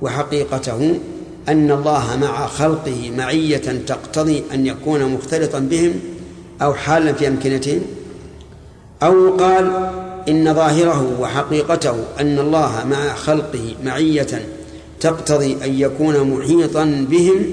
[0.03, 0.99] وحقيقته
[1.49, 6.01] أن الله مع خلقه معية تقتضي أن يكون مختلطا بهم؟
[6.63, 7.83] أو حالا في أمكنتهم
[9.03, 9.91] أو يقال
[10.29, 14.47] إن ظاهره وحقيقته أن الله مع خلقه معية
[15.01, 17.45] تقتضي أن يكون محيطا بهم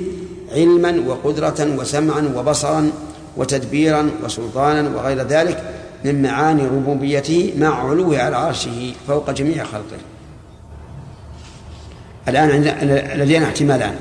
[0.51, 2.91] علما وقدرة وسمعا وبصرا
[3.37, 5.63] وتدبيرا وسلطانا وغير ذلك
[6.05, 9.97] من معاني ربوبيته مع علوه على عرشه فوق جميع خلقه.
[12.27, 12.63] الآن
[13.15, 13.95] لدينا احتمالان.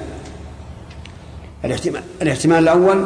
[1.65, 3.05] الاحتمال, الاحتمال الأول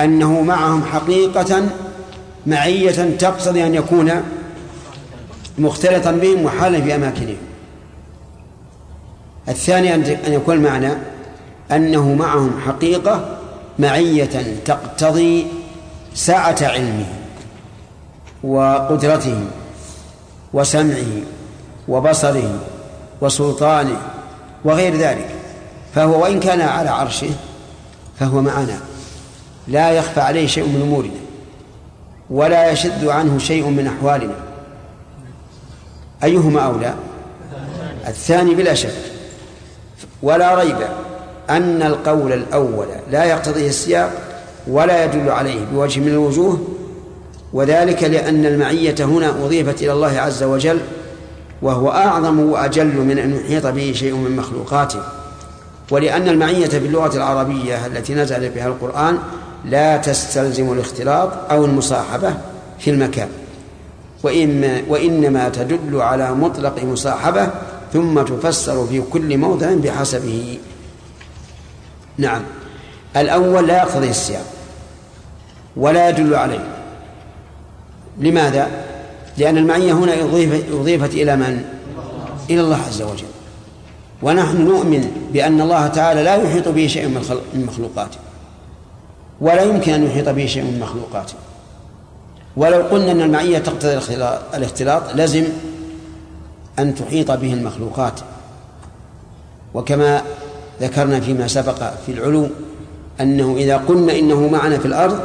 [0.00, 1.68] أنه معهم حقيقة
[2.46, 4.22] معية تقتضي أن يكون
[5.58, 7.36] مختلطا بهم وحالا في أماكنهم.
[9.48, 10.92] الثاني أن يكون المعنى
[11.72, 13.38] أنه معهم حقيقة
[13.78, 15.46] معية تقتضي
[16.14, 17.06] سعة علمه
[18.44, 19.44] وقدرته
[20.52, 21.22] وسمعه
[21.88, 22.58] وبصره
[23.20, 23.96] وسلطانه
[24.64, 25.28] وغير ذلك.
[25.94, 27.30] فهو وإن كان على عرشه
[28.20, 28.80] فهو معنا.
[29.68, 31.22] لا يخفى عليه شيء من أمورنا
[32.30, 34.34] ولا يشد عنه شيء من أحوالنا.
[36.24, 36.94] أيهما أولى؟
[38.08, 38.94] الثاني بلا شك.
[40.22, 40.76] ولا ريب
[41.50, 44.12] أن القول الأول لا يقتضيه السياق
[44.66, 46.66] ولا يدل عليه بوجه من الوجوه
[47.52, 50.80] وذلك لأن المعية هنا أضيفت إلى الله عز وجل
[51.62, 55.02] وهو أعظم وأجل من أن يحيط به شيء من مخلوقاته.
[55.90, 59.18] ولأن المعية باللغة العربية التي نزل بها القرآن
[59.64, 62.34] لا تستلزم الاختلاط أو المصاحبة
[62.78, 63.28] في المكان.
[64.22, 67.50] وإما وإنما تدل على مطلق مصاحبة
[67.92, 70.58] ثم تفسر في كل موضع بحسبه.
[72.18, 72.42] نعم.
[73.16, 74.44] الأول لا يقتضي السياق
[75.76, 76.66] ولا يدل عليه.
[78.18, 78.70] لماذا؟
[79.38, 80.14] لأن المعية هنا
[80.72, 81.64] أضيفت إلى من؟
[82.50, 83.26] إلى الله عز وجل.
[84.22, 88.18] ونحن نؤمن بأن الله تعالى لا يحيط به شيء من مخلوقاته.
[89.42, 91.34] ولا يمكن أن يحيط به شيء من مخلوقاته.
[92.56, 93.98] ولو قلنا أن المعية تقتضي
[94.54, 95.44] الاختلاط- لزم
[96.78, 98.20] أن تحيط به المخلوقات.
[99.74, 100.22] وكما
[100.80, 102.48] ذكرنا فيما سبق في العلو
[103.20, 105.20] أنه إذا قلنا إنه معنا في الأرض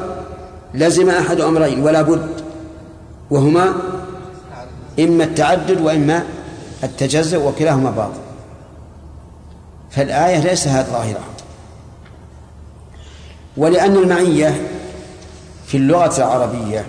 [0.73, 2.29] لزم أحد أمرين ولا بد
[3.31, 3.73] وهما
[4.99, 6.23] إما التعدد وإما
[6.83, 8.19] التجزؤ وكلاهما باطل.
[9.91, 11.19] فالآية ليس هذا ظاهرة
[13.57, 14.67] ولأن المعية
[15.67, 16.85] في اللغة العربية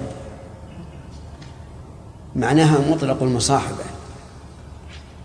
[2.36, 3.84] معناها مطلق المصاحبة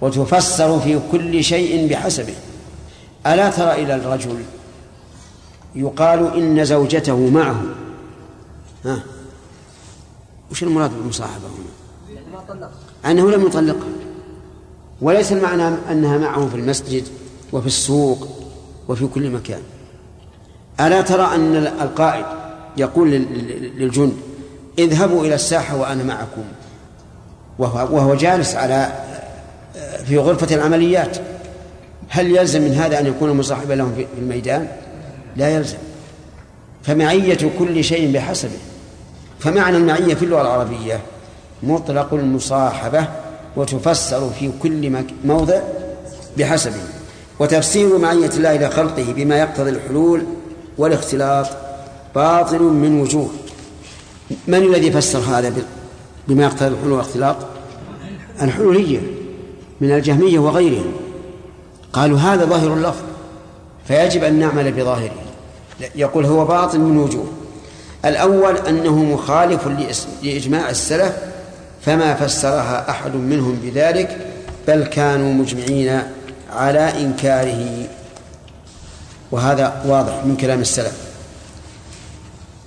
[0.01, 2.33] وتفسر في كل شيء بحسبه.
[3.27, 4.43] ألا ترى إلى الرجل
[5.75, 7.63] يقال إن زوجته معه؟
[8.85, 9.03] ها؟
[10.51, 12.71] وش المراد بالمصاحبة هنا؟
[13.05, 13.89] أنه لم يطلقها
[15.01, 17.03] وليس المعنى أنها معه في المسجد
[17.53, 18.27] وفي السوق
[18.87, 19.61] وفي كل مكان.
[20.79, 22.25] ألا ترى أن القائد
[22.77, 24.13] يقول لل- للجند
[24.79, 26.43] اذهبوا إلى الساحة وأنا معكم.
[27.59, 28.91] وهو, وهو جالس على
[30.05, 31.17] في غرفة العمليات.
[32.09, 34.67] هل يلزم من هذا أن يكون مصاحبا لهم في الميدان؟
[35.35, 35.77] لا يلزم.
[36.83, 38.57] فمعية كل شيء بحسبه.
[39.39, 40.99] فمعنى المعية في اللغة العربية
[41.63, 43.07] مطلق المصاحبة
[43.55, 45.59] وتفسر في كل موضع
[46.37, 46.81] بحسبه.
[47.39, 50.23] وتفسير معية الله إلى خلقه بما يقتضي الحلول
[50.77, 51.47] والاختلاط
[52.15, 53.29] باطل من وجوه.
[54.47, 55.53] من الذي فسر هذا
[56.27, 57.35] بما يقتضي الحلول والاختلاط
[58.41, 58.99] الحلولية
[59.81, 60.91] من الجهمية وغيرهم
[61.93, 63.01] قالوا هذا ظاهر اللفظ
[63.87, 65.23] فيجب أن نعمل بظاهره.
[65.95, 67.27] يقول هو باطل من وجوه.
[68.05, 69.67] الأول أنه مخالف
[70.23, 71.13] لإجماع السلف
[71.81, 74.17] فما فسرها أحد منهم بذلك
[74.67, 76.01] بل كانوا مجمعين
[76.53, 77.87] على إنكاره.
[79.33, 80.97] وهذا واضح من كلام السلف.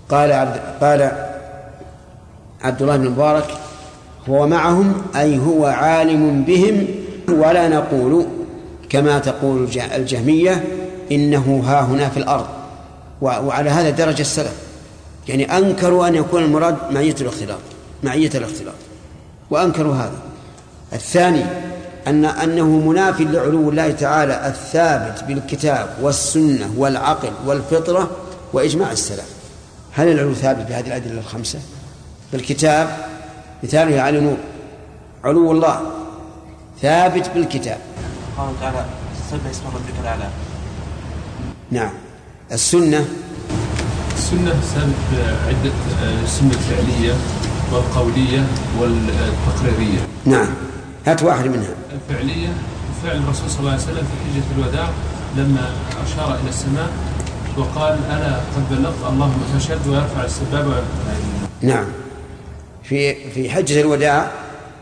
[0.08, 1.12] قال عبد قال
[2.62, 3.46] عبد الله بن مبارك
[4.28, 6.86] هو معهم أي هو عالم بهم
[7.28, 8.26] ولا نقول
[8.88, 10.64] كما تقول الج- الجهمية
[11.12, 12.46] إنه ها هنا في الأرض.
[13.22, 14.54] وعلى هذا درجة السلف.
[15.28, 17.58] يعني أنكروا أن يكون المراد معية الاختلاط
[18.02, 18.74] معية الاختلاط.
[19.50, 20.18] وأنكروا هذا.
[20.92, 21.44] الثاني
[22.06, 28.10] أن أنه مناف لعلو الله تعالى الثابت بالكتاب والسنة والعقل والفطرة
[28.52, 29.36] وإجماع السلف
[29.92, 31.58] هل العلو ثابت بهذه الأدلة الخمسة؟
[32.32, 32.96] بالكتاب
[33.62, 34.36] مثاله علي نور.
[35.24, 35.80] علو الله
[36.82, 37.78] ثابت بالكتاب.
[38.38, 38.84] قال تعالى
[39.30, 40.28] سبح اسم ربك الأعلى.
[41.70, 41.90] نعم.
[42.52, 43.04] السنة.
[44.16, 47.14] السنة ثابت عدة آه، السنة الفعلية
[47.72, 48.46] والقولية
[48.80, 49.98] والتقريرية.
[50.24, 50.48] نعم.
[51.06, 51.85] هات واحد منها.
[51.96, 52.48] الفعلية
[53.02, 54.88] فعل الرسول صلى الله عليه وسلم في حجة الوداع
[55.36, 55.70] لما
[56.06, 56.88] أشار إلى السماء
[57.56, 60.82] وقال أنا قد بلغت اللهم فاشهد ويرفع السبابة ويرفع
[61.62, 61.86] نعم.
[62.82, 64.30] في في حجة الوداع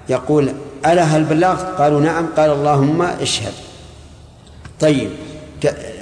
[0.09, 0.53] يقول
[0.87, 2.27] ألا هل بلغت؟ قالوا نعم.
[2.37, 3.53] قال اللهم اشهد.
[4.81, 5.11] طيب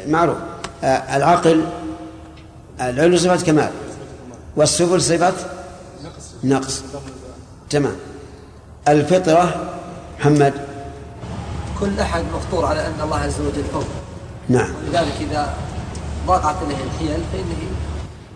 [0.09, 0.37] معروف.
[0.85, 1.65] آه، العقل
[2.81, 3.71] العلو صفة كمال
[4.57, 5.33] والسفل صفة
[6.45, 6.83] نقص.
[7.71, 7.97] تمام.
[8.89, 9.73] الفطرة
[10.21, 10.72] محمد
[11.83, 13.85] كل أحد مفطور على أن الله عز وجل فوق
[14.49, 14.69] نعم.
[14.87, 15.55] ولذلك إذا
[16.27, 17.57] ضاقت عليه الحيل فإنه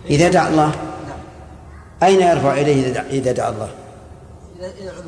[0.09, 0.65] إذا دعا الله؟
[1.07, 1.19] نعم.
[2.03, 3.69] أين يرفع إليه إذا دعا- إذا دعا الله؟
[4.59, 5.01] إلى العلو.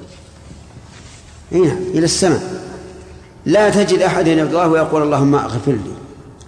[1.53, 2.63] أي نعم إلى السماء.
[3.45, 5.93] لا تجد أحدا يدعو الله ويقول اللهم اغفر لي.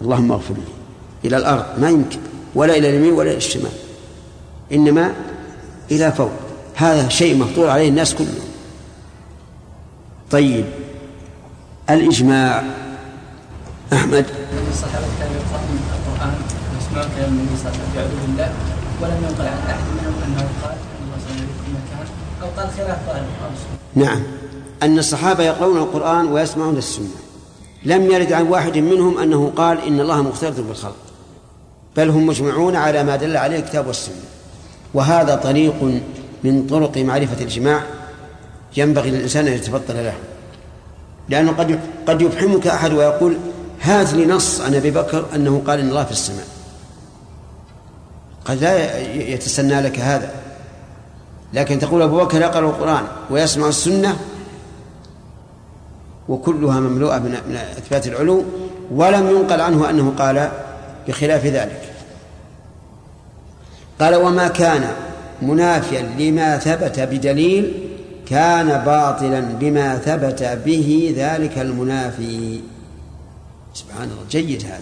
[0.01, 1.27] اللهم اغفر لي.
[1.27, 2.19] إلى الأرض ما يمكن.
[2.56, 3.71] ولا إلى اليمين ولا إلى الشمال.
[4.71, 5.13] إنما
[5.91, 6.32] إلى فوق.
[6.75, 8.51] هذا شيء مفطور عليه الناس كلهم.
[10.32, 10.65] طيب.
[11.93, 12.63] الإجماع.
[13.93, 14.25] أحمد.
[14.71, 16.34] الصحابة كانوا يقرؤون القرآن
[16.75, 18.49] ويسمعون كلام النبي صلى الله عليه وسلم يعوذ بالله
[19.01, 20.75] ولم ينقل عن أحد منهم أنه قال
[22.41, 22.97] أو قال خلاف.
[23.95, 24.23] نعم.
[24.84, 27.08] أن الصحابة يقرؤون القرآن ويسمعون السنة.
[27.84, 30.95] لم يرد عن واحد منهم أنه قال إن الله مختلط بالخلق
[31.97, 34.15] بل هم مجمعون على ما دل عليه الكتاب والسنة.
[34.93, 36.01] وهذا طريق
[36.43, 37.84] من طرق معرفة الإجماع
[38.77, 40.13] ينبغي للإنسان أن يتفضل له.
[41.29, 43.38] لأنه قد قد يفهمك أحد ويقول
[43.81, 46.45] هات لي نص عن أبي بكر أنه قال إن الله في السماء.
[48.45, 50.31] قد لا يتسنى لك هذا.
[51.53, 54.17] لكن تقول أبو بكر يقرأ القرآن ويسمع السنة
[56.29, 58.43] وكلها مملوءة من من إثبات العلو
[58.91, 60.51] ولم ينقل عنه أنه قال
[61.07, 61.93] بخلاف ذلك.
[63.99, 64.91] قال وما كان
[65.41, 67.90] منافيا لما ثبت بدليل
[68.25, 72.60] كان باطلا بما ثبت به ذلك المنافي.
[73.73, 74.81] سبحان الله جيد هذا.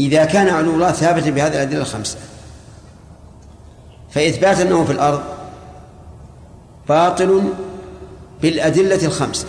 [0.00, 2.18] إذا كان علو الله ثابتا بهذه الأدلة الخمسة
[4.10, 5.20] فإثبات أنه في الأرض
[6.88, 7.42] باطل
[8.42, 9.46] بالأدلة الخمسة.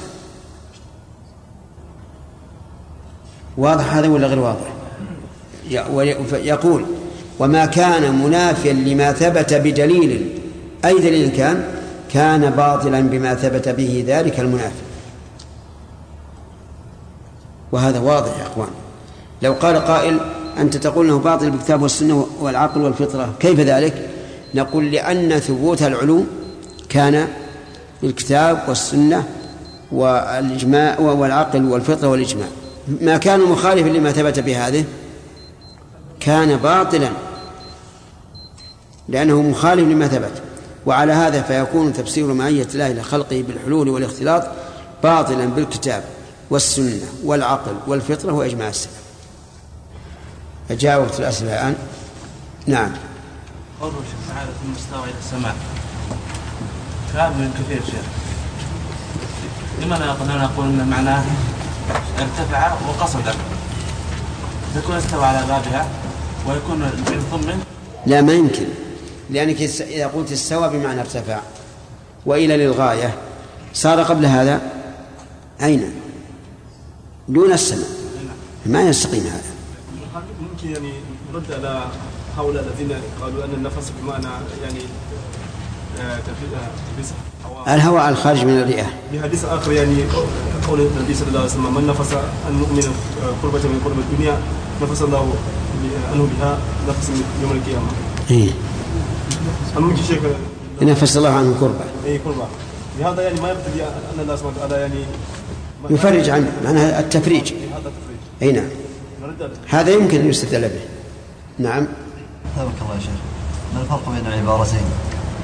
[3.58, 4.74] واضح هذا ولا غير واضح؟
[6.34, 6.86] يقول
[7.40, 10.30] وما كان منافيا لما ثبت بدليل
[10.86, 11.81] أي دليل كان؟
[12.14, 14.82] كان باطلا بما ثبت به ذلك المنافي
[17.72, 18.70] وهذا واضح يا إخوان.
[19.42, 20.20] لو قال قائل
[20.58, 24.10] أنت تقول إنه باطل بالكتاب والسنة والعقل والفطرة كيف ذلك؟
[24.56, 26.28] نقول لأن ثبوت العلوم
[26.90, 27.28] كان
[28.02, 29.24] بالكتاب والسنة
[29.92, 32.48] والإجماع والعقل والفطرة والإجماع.
[33.02, 34.86] ما كان مخالفا لما ثبت بهذه
[36.20, 37.10] كان باطلا
[39.10, 40.51] لأنه مخالف لما ثبت.
[40.86, 44.48] وعلى هذا فيكون تفسير معية الله لخلقه بالحلول والاختلاط
[45.04, 46.04] باطلا بالكتاب
[46.50, 49.02] والسنة والعقل والفطرة وإجماع السلف.
[50.70, 51.76] فجاء وقت الأسئلة الآن.
[52.68, 52.92] نعم.
[53.82, 53.94] قوله
[54.30, 55.56] تعالى في المستوى إلى السماء.
[57.14, 58.06] كلام من كثير شيخ.
[59.82, 61.24] لماذا قلنا نقول أن معناه
[62.20, 63.36] ارتفع وقصد؟
[64.78, 65.88] يكون استوى على بابها
[66.48, 67.64] ويكون من ضمن
[68.06, 68.66] لا ما يمكن.
[69.32, 71.40] لأنك إذا قلت استوى بمعنى ارتفع.
[72.26, 73.14] وإلى للغاية.
[73.74, 74.62] صار قبل هذا
[75.62, 75.92] أين؟
[77.28, 77.90] دون السماء.
[78.66, 79.52] ما يستقيم هذا.
[80.42, 80.94] ممكن يعني
[81.34, 81.86] نرد على
[82.38, 84.28] هؤلاء الذين قالوا أن النفس بمعنى
[84.64, 84.80] يعني
[86.02, 87.10] آه، تلبيس
[87.68, 88.10] الهواء.
[88.10, 88.86] الخارج من الرئة.
[89.14, 90.04] بحديث آخر يعني
[90.68, 92.14] قول النبي صلى الله عليه وسلم من نفس
[92.50, 92.96] أن نؤمن
[93.44, 94.38] قربة من قرب الدنيا
[94.82, 95.36] نفس الله
[96.14, 96.58] عنه بها
[96.90, 97.10] نفس
[97.42, 97.88] يوم القيامة.
[98.32, 98.52] إيه.
[99.78, 100.20] أما ممكن شيخ
[100.82, 101.86] نفس الله عنه كربة.
[102.06, 102.46] إيه كربة.
[103.00, 105.06] لهذا يعني ما يقتضي أن الله سبحانه وتعالى يعني
[105.90, 107.54] يفرج عنه معناها التفريج.
[107.54, 108.20] هذا تفريج.
[108.42, 108.70] أي نعم.
[109.68, 110.82] هذا يمكن أن يستدل به.
[111.60, 111.88] نعم.
[112.56, 113.10] ثابك الله يا شيخ.
[113.76, 114.86] ما الفرق بين العبارتين؟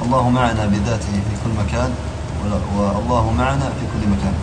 [0.05, 1.89] الله معنا بذاته في كل مكان
[2.77, 4.33] والله معنا في كل مكان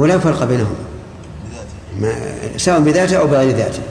[0.00, 0.74] هو لا فرق بينهم
[2.00, 2.12] ما
[2.56, 3.82] سواء بذاته أو بغير ذاته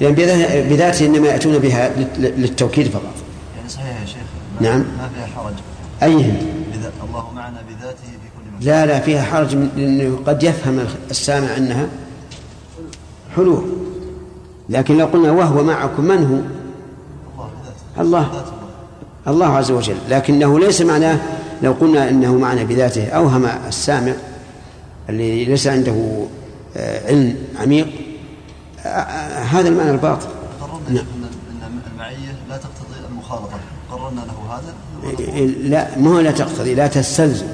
[0.00, 3.14] لأن يعني بذاته إنما يأتون بها للتوكيد فقط.
[3.56, 4.22] يعني صحيح يا شيخ.
[4.60, 4.78] نعم.
[4.78, 5.54] ما فيها حرج.
[6.02, 6.36] أيهم
[7.08, 8.68] الله معنا بذاته في كل مكان.
[8.68, 11.88] لا لا فيها حرج لأنه قد يفهم السامع أنها
[13.36, 13.64] حلول.
[14.68, 17.44] لكن لو قلنا وهو معكم من هو؟
[18.02, 18.44] الله,
[19.28, 19.46] الله.
[19.46, 19.96] عز وجل.
[20.10, 21.20] لكنه ليس معناه
[21.62, 24.12] لو قلنا إنه معنى بذاته أوهم السامع
[25.08, 26.26] اللي ليس عنده
[26.76, 27.86] آه، علم عميق.
[29.50, 30.26] هذا المعنى الباطل.
[30.60, 31.04] قررنا نعم.
[31.62, 33.58] أن المعية لا تقتضي المخالطة.
[33.90, 34.74] قررنا له هذا؟
[35.68, 37.46] لا ما هو لا تقتضي لا تستلزم.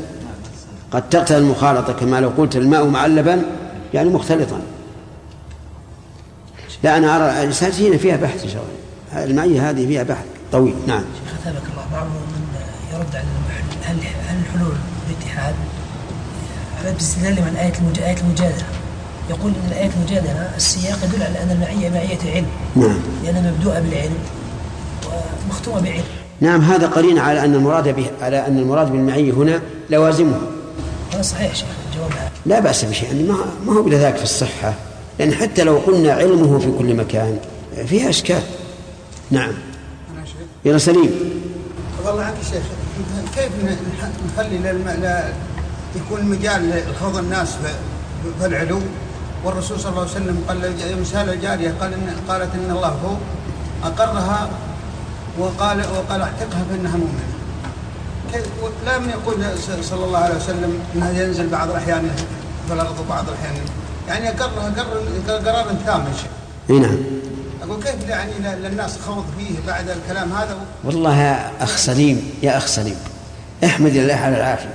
[0.90, 3.42] قد تقتضي المخالطة كما لو قلت الماء مع اللبن
[3.94, 4.60] يعني مختلطا.
[6.82, 7.44] لا أنا أرى
[7.88, 9.24] هنا فيها بحث إن شاء الله.
[9.24, 10.74] المعية هذه فيها بحث طويل.
[10.86, 11.04] نعم.
[11.24, 12.46] شيخ أثابك الله بعضهم من
[12.94, 13.26] يرد على
[13.84, 13.96] هل
[14.28, 14.76] هل الحلول
[15.08, 15.54] الاتحاد
[16.80, 17.72] على باستدلال من آية
[18.06, 18.64] آية المجادلة.
[19.30, 22.46] يقول إن الآية المجادله السياق يدل على أن المعية معية علم.
[22.76, 22.98] نعم.
[23.24, 24.18] لأنها مبدوءة بالعلم
[25.46, 26.04] ومختومة بعلم
[26.40, 30.40] نعم هذا قرين على أن المراد به على أن المراد بالمعية هنا لوازمها
[31.12, 32.10] هذا صحيح شيخ الجواب
[32.46, 33.36] لا بأس بشيء يعني ما
[33.66, 34.74] ما هو بذاك في الصحة؟
[35.18, 37.38] لأن حتى لو قلنا علمه في كل مكان
[37.86, 38.42] فيها إشكال.
[39.30, 39.52] نعم.
[40.64, 41.10] يا سليم.
[42.04, 42.62] والله عنك شيخ.
[43.34, 43.50] كيف
[44.26, 45.22] نخلي للم...
[45.96, 47.48] يكون مجال لخوض الناس
[48.40, 48.80] في العلو
[49.44, 53.16] والرسول صلى الله عليه وسلم قال يوم سال الجارية قال إن قالت إن الله هو
[53.84, 54.48] أقرها
[55.38, 57.36] وقال وقال اعتقها فانها مؤمنة.
[58.86, 59.34] لم يقول
[59.82, 62.10] صلى الله عليه وسلم انه ينزل بعض الأحيان
[62.68, 63.54] في الأرض وبعض الأحيان
[64.08, 66.30] يعني اقرها قرر قرار تام شيخ.
[66.70, 66.96] إي نعم.
[67.62, 72.66] أقول كيف يعني للناس خوض فيه بعد الكلام هذا والله يا أخ سليم يا أخ
[72.66, 72.96] سليم
[73.64, 74.74] احمد الله على العافية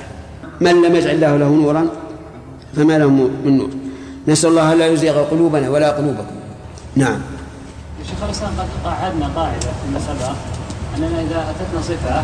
[0.61, 1.87] من لم يجعل الله له نورا
[2.75, 3.69] فما له من نور
[4.27, 6.35] نسأل الله لا يزيغ قلوبنا ولا قلوبكم.
[6.95, 7.21] نعم.
[8.09, 10.35] شيخ الإسلام قد قعدنا قاعدة فيما سبق
[10.97, 12.23] أننا إذا أتتنا صفة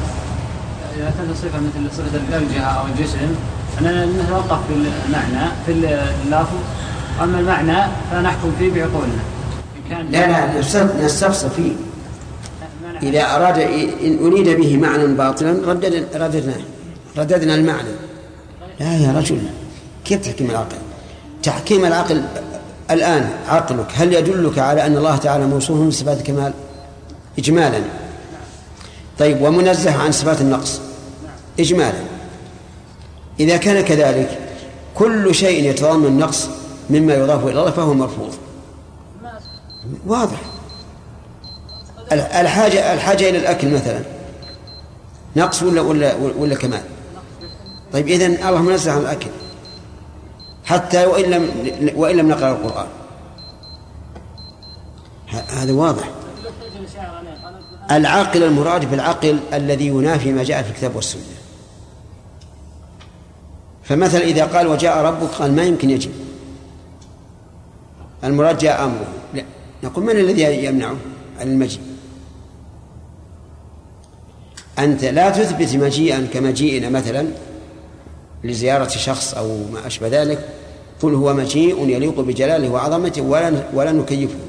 [0.97, 3.35] إذا أتتنا صفة مثل صفة الجهة أو الجسم
[3.79, 4.73] أننا نتوقف في
[5.07, 5.71] المعنى في
[6.25, 6.57] اللفظ.
[7.23, 9.23] أما المعنى فنحكم فيه بعقولنا.
[10.11, 10.59] لا لا
[11.05, 11.71] نستفصل فيه.
[13.03, 13.57] إذا أراد
[14.07, 16.61] إن أريد به معنى باطلا رددنا رددناه
[17.17, 17.89] رددنا المعنى.
[18.79, 19.41] لا يا رجل
[20.05, 20.77] كيف تحكيم العقل؟
[21.47, 22.23] تحكيم العقل
[22.91, 26.53] الآن عقلك هل يدلك على أن الله تعالى موصوف بصفات الكمال؟
[27.39, 27.81] إجمالا.
[29.19, 30.81] طيب ومنزه عن صفات النقص.
[31.59, 31.99] إجمالا.
[33.39, 34.39] إذا كان كذلك
[34.95, 36.47] كل شيء يتضمن النقص
[36.89, 38.35] مما يضاف إلى الله فهو مرفوض.
[40.07, 40.41] واضح.
[42.11, 44.01] الحاجة الحاجة إلى الأكل مثلا.
[45.35, 46.81] نقص ولا ولا ولا كمال؟
[47.93, 49.29] طيب إذن الله منزه عن الأكل.
[50.67, 51.51] حتى وإن لم
[51.95, 52.87] وإن لم نقرأ القرآن.
[55.47, 56.11] هذا واضح.
[57.91, 61.21] العاقل المراد بالعقل الذي ينافي ما جاء في الكتاب والسنة.
[63.83, 66.11] فمثلا إذا قال وجاء ربك قال ما يمكن يجب.
[68.23, 69.07] المراد جاء أمره.
[69.33, 69.43] لا
[69.83, 70.95] نقول من الذي يمنعه؟
[71.39, 71.81] عن المجيء.
[74.79, 77.27] أنت لا تثبت مجيئا كمجيئنا مثلا.
[78.43, 80.49] لزيارة شخص أو ما أشبه ذلك
[81.01, 84.39] قل هو مجيء يليق بجلاله وعظمته ولا ولا نكيفه.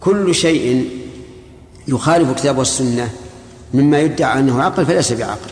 [0.00, 0.90] كل شيء
[1.88, 3.10] يخالف الكتاب والسنة
[3.74, 5.50] مما يدعى أنه عقل فليس بعقل.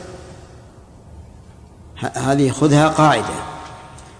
[2.15, 3.35] هذه خذها قاعدة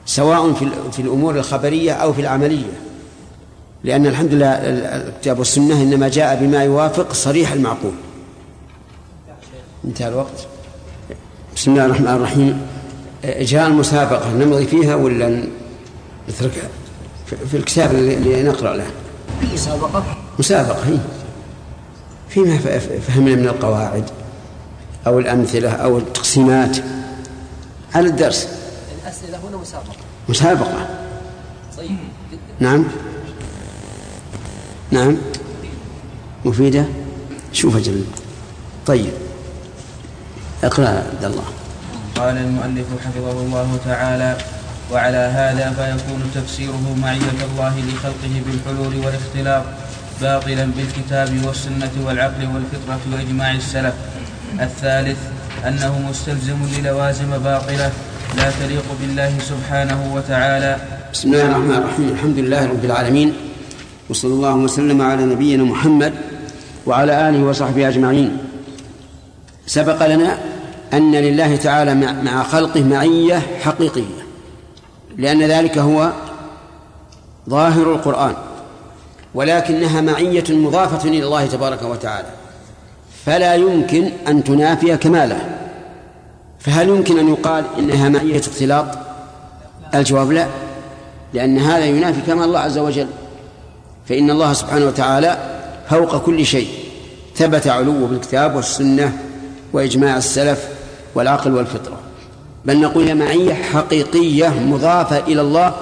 [0.07, 2.72] سواء في في الأمور الخبرية أو في العملية.
[3.85, 7.95] لأن الحمد لله الكتاب والسنة إنما جاء بما يوافق صريح المعقول.
[9.85, 10.47] انتهى الوقت.
[11.57, 12.66] بسم الله الرحمن الرحيم.
[13.24, 15.42] جاء المسابقة نمضي فيها ولا
[16.28, 16.68] نتركها
[17.50, 18.86] في الكتاب اللي نقرأ له؟
[19.55, 20.05] مسابقة.
[20.38, 20.98] مسابقة هي
[22.28, 24.05] فيما فهمنا من القواعد
[25.07, 26.76] أو الأمثلة أو التقسيمات
[27.94, 28.48] على الدرس.
[29.02, 29.96] الأسئلة هنا مسابقة.
[30.28, 30.88] مسابقة.
[31.76, 31.96] طيب.
[32.61, 32.84] نعم.
[34.90, 35.16] نعم.
[36.44, 36.84] مفيدة؟
[37.52, 38.05] شوف أجل
[38.86, 39.24] طيب.
[40.64, 41.44] اقرأ عبد الله.
[42.16, 44.36] قال المؤلف حفظه الله تعالى
[44.92, 49.64] وعلى هذا فيكون تفسيره معية الله لخلقه بالحلول والاختلاط
[50.22, 53.94] باطلا بالكتاب والسنة والعقل والفطرة وإجماع السلف.
[54.60, 55.18] الثالث
[55.68, 57.90] أنه مستلزم للوازم باطلة
[58.36, 60.76] لا تليق بالله سبحانه وتعالى.
[61.12, 62.08] بسم الله الرحمن الرحيم.
[62.08, 63.32] الحمد لله رب العالمين
[64.10, 66.12] وصلى الله وسلم على نبينا محمد
[66.86, 68.38] وعلى آله وصحبه أجمعين.
[69.66, 70.38] سبق لنا
[70.97, 74.24] أن لله تعالى مع خلقه معية حقيقية
[75.16, 76.12] لأن ذلك هو
[77.51, 78.34] ظاهر القرآن
[79.34, 82.28] ولكنها معية مضافة إلى الله تبارك وتعالى.
[83.26, 85.59] فلا يمكن أن تنافي كماله.
[86.59, 88.86] فهل يمكن أن يقال إنها معية اختلاط؟
[89.95, 90.47] الجواب لا
[91.34, 93.07] لأن هذا ينافي كمال الله عز وجل.
[94.09, 96.68] فإن الله سبحانه وتعالى فوق كل شيء
[97.36, 99.18] ثبت علوه بالكتاب والسنة
[99.72, 100.74] وإجماع السلف
[101.14, 101.98] والعقل والفطرة.
[102.64, 105.74] بل نقول معية حقيقية مضافة إلى الله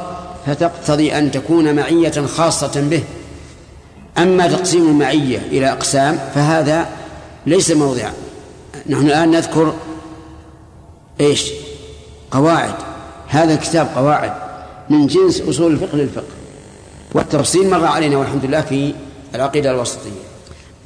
[0.46, 3.02] فتقتضي أن تكون معية خاصة به.
[4.18, 6.86] أما تقسيم المعية إلى أقسام فهذا
[7.46, 8.12] ليس موضعا.
[8.88, 9.74] نحن الآن نذكر
[11.20, 11.50] إيش؟
[12.30, 12.74] قواعد.
[13.28, 14.32] هذا الكتاب قواعد.
[14.90, 16.24] من جنس أصول الفقه للفقه.
[17.14, 18.94] والتفصيل مر علينا والحمد لله في
[19.34, 20.10] العقيدة الوسطية.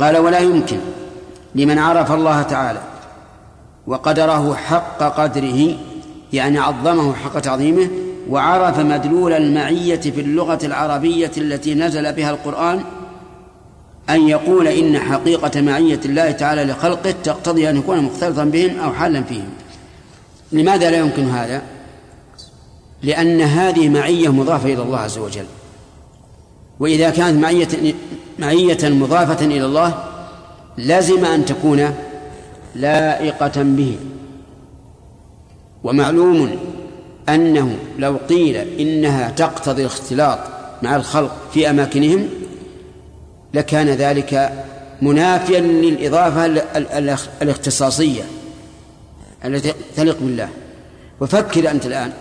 [0.00, 0.78] قال ولا يمكن
[1.54, 2.80] لمن عرف الله تعالى
[3.86, 5.76] وقدره حق قدره
[6.32, 7.88] يعني عظمه حق تعظيمه
[8.30, 12.80] وعرف مدلول المعية في اللغة العربية التي نزل بها القرآن
[14.10, 19.22] أن يقول إن حقيقة معية الله تعالى لخلقه تقتضي أن يكون مختلطا بهم أو حالا
[19.22, 19.50] فيهم
[20.52, 21.62] لماذا لا يمكن هذا؟
[23.02, 25.44] لأن هذه معية مضافة إلى الله عز وجل
[26.80, 27.94] وإذا كانت معية
[28.38, 29.94] معية مضافة إلى الله
[30.76, 31.94] لازم أن تكون
[32.76, 33.98] لائقة به.
[35.84, 36.56] ومعلوم
[37.28, 40.38] أنه لو قيل إنها تقتضي الاختلاط
[40.82, 42.28] مع الخلق في أماكنهم
[43.54, 44.64] لكان ذلك
[45.02, 46.46] منافيا للإضافة
[47.42, 48.22] الاختصاصية
[49.44, 50.48] التي تليق بالله.
[51.20, 52.12] وفكر أنت الآن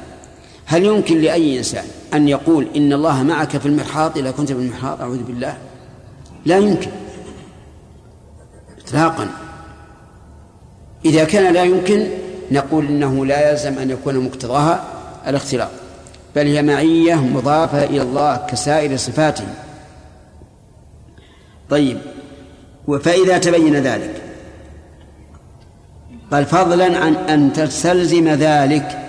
[0.66, 5.02] هل يمكن لأي إنسان أن يقول إن الله معك في المرحاض؟ إذا كنت في المرحاض
[5.02, 5.58] أعوذ بالله.
[6.46, 6.92] لا يمكن.
[8.86, 9.30] إطلاقا.
[11.06, 12.08] إذا كان لا يمكن
[12.52, 14.84] نقول إنه لا يلزم أن يكون مقتضاها
[15.28, 15.70] الاختلاط
[16.36, 19.46] بل هي معية مضافة إلى الله كسائر صفاته.
[21.70, 21.98] طيب
[23.04, 24.22] فإذا تبين ذلك
[26.32, 29.00] قال فضلا عن أن تستلزم ذلك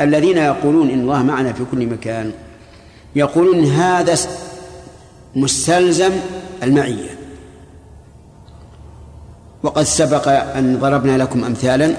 [0.00, 2.32] الذين يقولون إن الله معنا في كل مكان
[3.16, 4.16] يقولون هذا
[5.36, 6.10] مستلزم
[6.62, 7.23] المعية.
[9.64, 11.94] وقد سبق أن ضربنا لكم أمثالا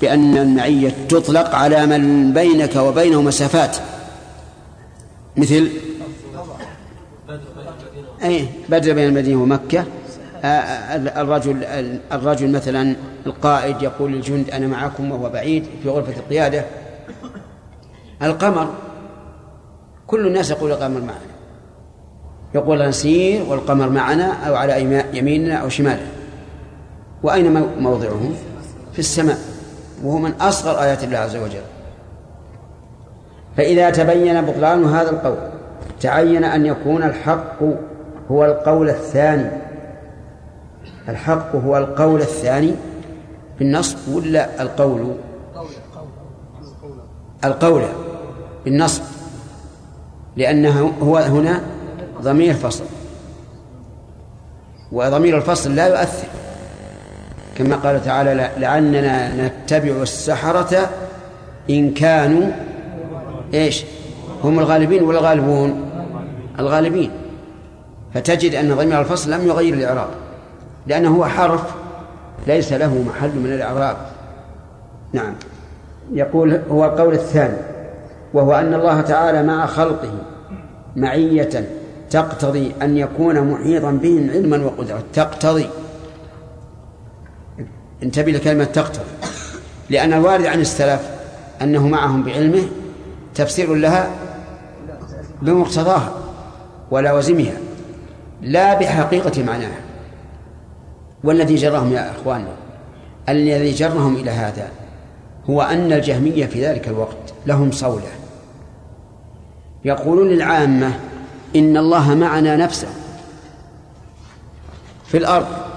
[0.00, 3.76] بأن المعية تطلق على من بينك وبينه مسافات.
[5.36, 5.68] مثل؟
[8.24, 9.84] أي بدر بين المدينة ومكة.
[11.16, 11.64] الرجل
[12.12, 12.96] الرجل مثلا
[13.26, 16.64] القائد يقول للجند أنا معكم وهو بعيد في غرفة القيادة.
[18.22, 18.70] القمر
[20.06, 21.30] كل الناس يقول القمر معنا.
[22.54, 26.19] يقول نسير والقمر معنا أو على يميننا أو شمالنا.
[27.22, 28.20] وأين موضعه
[28.92, 29.38] في السماء.
[30.04, 31.62] وهو من أصغر آيات الله عز وجل.
[33.56, 35.36] فإذا تبين بطلان هذا القول
[36.00, 37.62] تعين أن يكون الحق
[38.30, 39.50] هو القول الثاني.
[41.08, 42.74] الحق هو القول الثاني
[43.58, 45.14] بالنصب ولا القول؟
[47.44, 47.82] القول
[48.64, 49.02] بالنصب
[50.36, 51.60] لأنه هو هنا
[52.22, 52.84] ضمير فصل.
[54.92, 56.28] وضمير الفصل لا يؤثر.
[57.60, 60.90] كما قال تعالى لعلنا نتبع السحرة
[61.70, 62.50] إن كانوا
[63.54, 63.84] إيش؟
[64.44, 65.90] هم الغالبين ولا الغالبون؟
[66.58, 67.10] الغالبين.
[68.14, 70.08] فتجد أن ضمير الفصل لم يغير الإعراب
[70.86, 71.62] لأنه هو حرف
[72.46, 73.96] ليس له محل من الإعراب.
[75.12, 75.34] نعم.
[76.12, 77.56] يقول هو القول الثاني
[78.34, 80.12] وهو أن الله تعالى مع خلقه
[80.96, 81.68] معية
[82.10, 85.66] تقتضي أن يكون محيطا بهم علما وقدرة تقتضي.
[88.02, 89.04] انتبه لكلمة تقتضي.
[89.90, 91.00] لأن الوارد عن السلف
[91.62, 92.62] أنه معهم بعلمه
[93.34, 94.10] تفسير لها
[95.42, 96.14] بمقتضاها
[96.90, 97.56] ولوازمها
[98.42, 99.80] لا بحقيقة معناها.
[101.24, 102.56] والذي جرهم يا أخواننا
[103.28, 104.68] الذي جرهم إلى هذا
[105.50, 108.10] هو أن الجهمية في ذلك الوقت لهم صولة.
[109.84, 110.92] يقولون للعامة
[111.56, 112.88] إن الله معنا نفسه
[115.06, 115.69] في الأرض.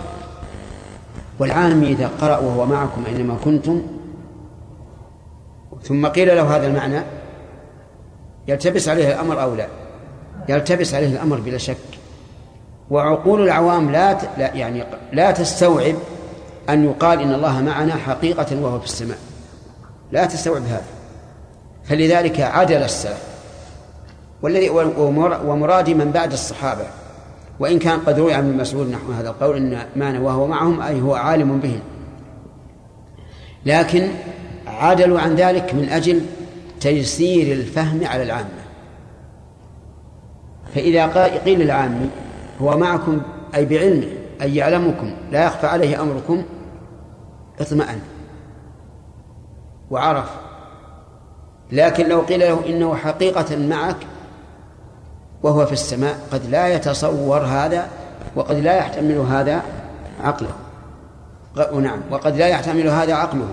[1.43, 3.81] والعام إذا قرأ وهو معكم أينما كنتم.
[5.83, 7.01] ثم قيل له هذا المعنى
[8.47, 9.67] يلتبس عليه الأمر أو لا؟
[10.49, 11.77] يلتبس عليه الأمر بلا شك.
[12.89, 14.83] وعقول العوام لا لا يعني
[15.13, 15.95] لا تستوعب
[16.69, 19.17] أن يقال إن الله معنا حقيقة وهو في السماء.
[20.11, 20.85] لا تستوعب هذا.
[21.83, 23.23] فلذلك عدل السلف.
[24.41, 24.69] والذي
[25.45, 26.85] ومرادي من بعد الصحابة.
[27.63, 31.15] وإن كان قد روي عن المسؤول نحو هذا القول إن معنى وهو معهم أي هو
[31.15, 31.79] عالم بهم
[33.65, 34.07] لكن
[34.67, 36.21] عدلوا عن ذلك من أجل
[36.79, 38.63] تيسير الفهم على العامة.
[40.75, 41.07] فإذا
[41.37, 42.09] قيل للعامي
[42.61, 43.21] هو معكم
[43.55, 44.07] أي بعلمه
[44.41, 46.43] أي يعلمكم لا يخفى عليه أمركم
[47.59, 47.99] إطمأن
[49.91, 50.29] وعرف.
[51.71, 53.97] لكن لو قيل له إنه حقيقة معك
[55.43, 57.87] وهو في السماء قد لا يتصور هذا
[58.35, 59.61] وقد لا يحتمل هذا
[60.23, 60.55] عقله.
[61.81, 63.47] نعم وقد لا يحتمل هذا عقله.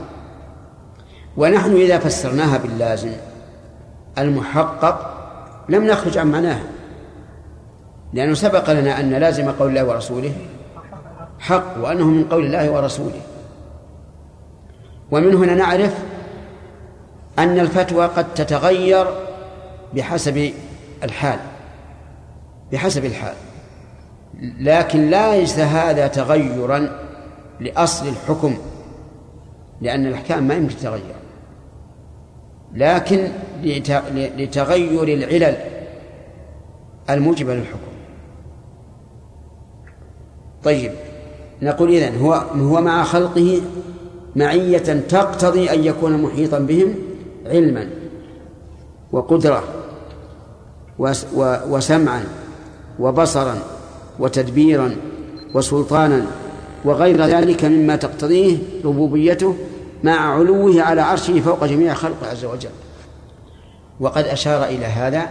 [1.36, 3.12] ونحن إذا فسرناها باللازم
[4.18, 5.16] المحقق
[5.68, 6.62] لم نخرج عن معناها
[8.12, 10.32] لأنه سبق لنا أن لازم قول الله ورسوله
[11.38, 13.20] حق وأنه من قول الله ورسوله.
[15.10, 15.94] ومن هنا نعرف
[17.38, 19.06] أن الفتوى قد تتغير
[19.94, 20.52] بحسب
[21.02, 21.38] الحال.
[22.72, 23.34] بحسب الحال.
[24.60, 26.88] لكن ليس هذا تغيرا
[27.60, 28.58] لأصل الحكم
[29.80, 31.14] لأن الأحكام ما يمكن تتغير
[32.74, 33.28] لكن
[34.36, 35.56] لتغير العلل
[37.10, 37.90] الموجبة للحكم.
[40.64, 40.92] طيب
[41.62, 43.60] نقول إذن هو هو مع خلقه
[44.36, 46.94] معية تقتضي أن يكون محيطا بهم
[47.46, 47.90] علما
[49.12, 49.62] وقدرة
[51.68, 52.24] وسمعا.
[53.00, 53.58] وبصرا
[54.18, 54.96] وتدبيرا
[55.54, 56.26] وسلطانا
[56.84, 59.56] وغير ذلك مما تقتضيه ربوبيته
[60.04, 62.70] مع علوه على عرشه فوق جميع خلقه عز وجل.
[64.00, 65.28] وقد أشار إلى هذا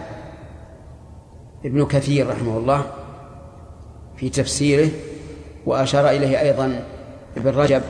[1.64, 2.84] ابن كثير رحمه الله
[4.16, 4.90] في تفسيره
[5.66, 6.84] وأشار إليه أيضا
[7.36, 7.82] ابن رجب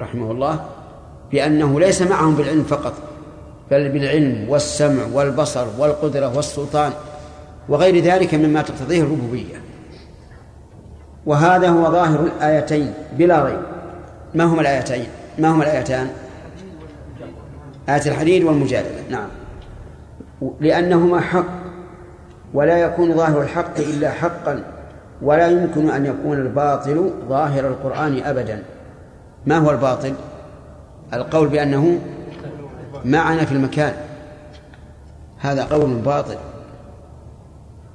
[0.00, 0.66] رحمه الله
[1.32, 2.92] بأنه ليس معهم بالعلم فقط
[3.70, 6.92] بل بالعلم والسمع والبصر والقدرة والسلطان
[7.68, 9.54] وغير ذلك مما تقتضيه الربوبية.
[11.26, 13.60] وهذا هو ظاهر الآيتين بلا ريب.
[14.34, 15.06] ما هما الآيتين؟
[15.38, 16.10] ما هما الآيتان؟
[17.88, 19.02] آية الحديد والمجادلة.
[19.10, 19.28] نعم.
[20.60, 21.44] لأنهما حق
[22.54, 24.62] ولا يكون ظاهر الحق إلا حقا
[25.22, 28.62] ولا يمكن أن يكون الباطل ظاهر القرآن أبدا.
[29.46, 30.14] ما هو الباطل؟
[31.12, 31.98] القول بأنه
[33.04, 33.92] معنا في المكان.
[35.38, 36.36] هذا قول باطل.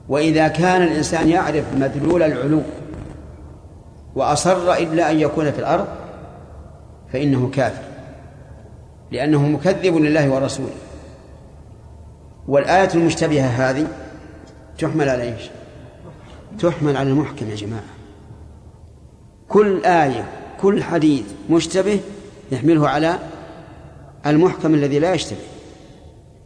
[0.09, 2.61] وإذا كان الإنسان يعرف مدلول العلو
[4.15, 5.87] وأصر إلا أن يكون في الأرض
[7.13, 7.83] فإنه كافر.
[9.11, 10.75] لأنه مكذب لله ورسوله.
[12.47, 13.87] والآية المشتبهة هذه
[14.77, 15.49] تحمل على إيش؟
[16.59, 17.83] تحمل على المحكم يا جماعة.
[19.47, 20.25] كل آية
[20.61, 21.99] كل حديث مشتبه
[22.51, 23.19] يحمله على
[24.25, 25.39] المحكم الذي لا يشتبه.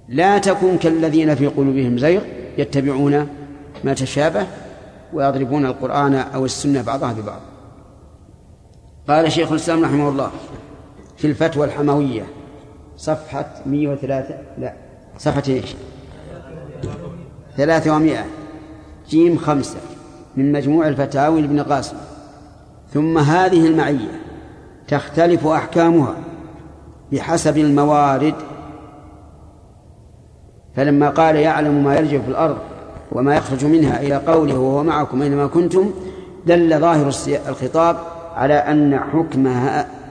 [0.09, 2.21] لا تكن كالذين في قلوبهم زيغ
[2.57, 3.27] يتبعون
[3.83, 4.47] ما تشابه
[5.13, 7.39] ويضربون القرآن أو السنة بعضها ببعض.
[9.07, 10.31] قال شيخ الإسلام رحمه الله
[11.17, 12.25] في الفتوى الحموية
[12.97, 14.73] صفحة 103 لا
[15.17, 15.75] صفحة إيش؟
[17.57, 18.25] ثلاثة ومائة
[19.09, 19.77] جيم خمسة
[20.35, 21.97] من مجموع الفتاوي لابن قاسم.
[22.93, 24.21] ثم هذه المعية
[24.87, 26.15] تختلف أحكامها
[27.11, 28.35] بحسب الموارد.
[30.75, 32.57] فلما قال يعلم ما يلج في الأرض
[33.11, 35.91] وما يخرج منها إلى قوله وهو معكم أينما كنتم
[36.45, 37.07] دل ظاهر
[37.49, 37.97] الخطاب
[38.35, 39.47] على أن حكم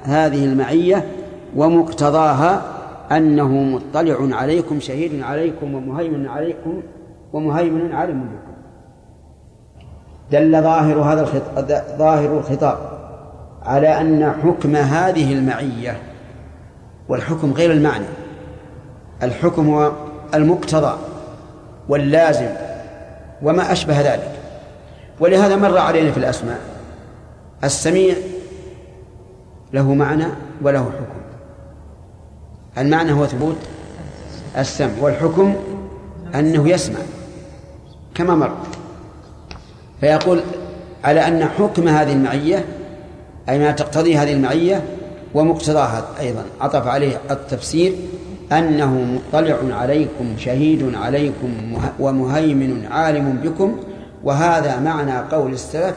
[0.03, 1.05] هذه المعية
[1.57, 2.63] ومقتضاها
[3.13, 6.83] أنه مطلع عليكم شهيد عليكم ومهيمن عليكم
[7.33, 8.57] ومهيمن عليم بكم
[10.33, 12.79] دل ظاهر هذا الخطاب ظاهر الخطاب
[13.63, 15.97] على أن حكم هذه المعية
[17.09, 18.05] والحكم غير المعنى.
[19.23, 19.93] الحكم هو
[20.35, 20.97] المقتضى
[21.89, 22.49] واللازم
[23.43, 24.33] وما أشبه ذلك.
[25.21, 26.61] ولهذا مر علينا في الأسماء.
[27.65, 28.15] السميع
[29.73, 30.27] له معنى
[30.63, 31.21] وله حكم.
[32.79, 33.57] المعنى هو ثبوت
[34.59, 35.55] السمع والحكم
[36.35, 36.99] أنه يسمع.
[38.15, 38.57] كما مر.
[40.01, 40.41] فيقول
[41.05, 42.65] على أن حكم هذه المعية
[43.49, 44.83] أي ما تقتضي هذه المعية
[45.35, 46.45] ومقتضاها أيضا.
[46.61, 47.93] عطف عليه التفسير
[48.53, 51.49] أنه مطلع عليكم شهيد عليكم
[52.01, 53.77] ومهيمن عالم بكم
[54.25, 55.97] وهذا معنى قول السلف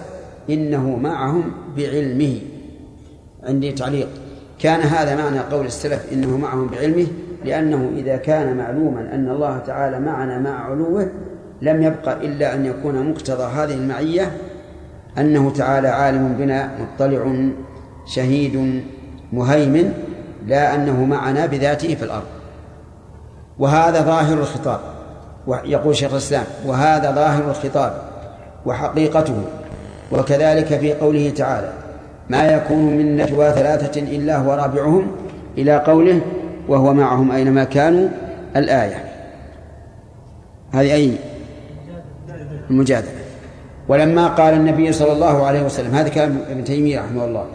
[0.50, 2.40] إنه معهم بعلمه.
[3.44, 4.08] عندي تعليق.
[4.60, 7.08] كان هذا معنى قول السلف إنه معهم بعلمه؟
[7.46, 11.12] لأنه إذا كان معلوما أن الله تعالى معنا مع علوه
[11.62, 14.32] لم يبق إلا أن يكون مقتضى هذه المعية
[15.18, 17.50] أنه تعالى عالم بنا مطلع
[18.06, 18.82] شهيد
[19.34, 19.94] مهيمن
[20.48, 22.39] لا أنه معنا بذاته في الأرض.
[23.60, 24.80] وهذا ظاهر الخطاب
[25.48, 27.94] يقول شيخ الإسلام وهذا ظاهر الخطاب
[28.66, 29.42] وحقيقته
[30.12, 31.70] وكذلك في قوله تعالى
[32.30, 35.08] ما يكون من نجوى ثلاثة إلا هو رابعهم
[35.58, 36.22] إلى قوله
[36.68, 38.10] وهو معهم أينما كانوا
[38.56, 39.04] الآية.
[40.72, 41.14] هذه أي؟
[42.70, 43.12] المجادلة.
[43.88, 47.46] ولما قال النبي صلى الله عليه وسلم هذا كلام ابن تيمية رحمه الله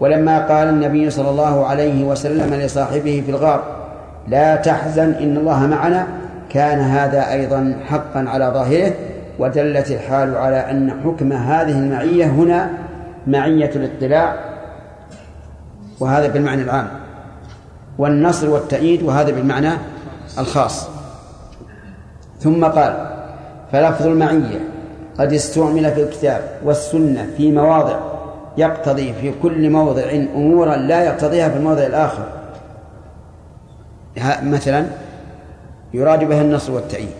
[0.00, 3.85] ولما قال النبي صلى الله عليه وسلم لصاحبه في الغار
[4.28, 6.06] لا تحزن إن الله معنا.
[6.50, 8.92] كان هذا أيضا حقا على ظاهره
[9.38, 12.70] ودلت الحال على أن حكم هذه المعية هنا
[13.26, 14.36] معية الاطلاع
[16.00, 16.88] وهذا بالمعنى العام.
[17.98, 19.70] والنصر والتأييد وهذا بالمعنى
[20.38, 20.88] الخاص.
[22.40, 23.06] ثم قال
[23.72, 24.60] فلفظ المعية
[25.18, 27.96] قد استعمل في الكتاب والسنة في مواضع
[28.56, 30.02] يقتضي في كل موضع
[30.34, 32.28] أمورا لا يقتضيها في الموضع الآخر.
[34.42, 34.86] مثلا
[35.94, 37.14] يراد بها النصر والتأييد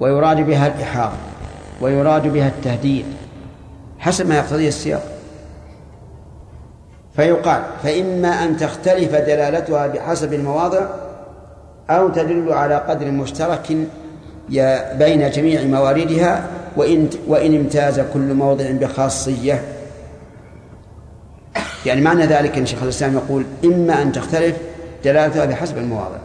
[0.00, 1.16] ويراد بها الإحاطة
[1.80, 3.04] ويراد بها التهديد
[3.98, 5.02] حسب ما يقتضيه السياق.
[7.16, 10.86] فيقال فإما أن تختلف دلالتها بحسب المواضع
[11.90, 13.76] أو تدل على قدر مشترك
[14.98, 16.46] بين جميع مواردها
[16.76, 19.62] وإن وإن امتاز كل موضع بخاصية.
[21.86, 24.56] يعني معنى ذلك أن شيخ الإسلام يقول إما أن تختلف
[25.04, 26.18] دلالتها بحسب المواضع.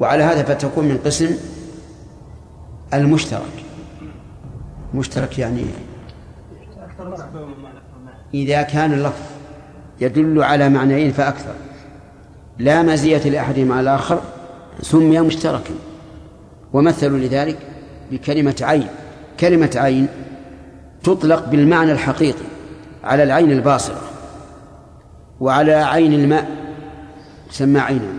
[0.00, 1.36] وعلى هذا فتكون من قسم
[2.94, 3.64] المشترك.
[4.94, 5.64] مشترك يعني
[8.34, 9.26] إذا كان اللفظ
[10.00, 11.54] يدل على معنيين فأكثر.
[12.58, 14.20] لا مزية لأحدهما على الآخر
[14.80, 15.74] سمي مشتركا.
[16.72, 17.58] ومثلوا لذلك
[18.10, 18.88] بكلمة عين.
[19.40, 20.08] كلمة عين
[21.04, 22.44] تطلق بالمعنى الحقيقي
[23.04, 24.00] على العين الباصرة
[25.40, 26.67] وعلى عين الماء.
[27.50, 28.12] يسمى عينا.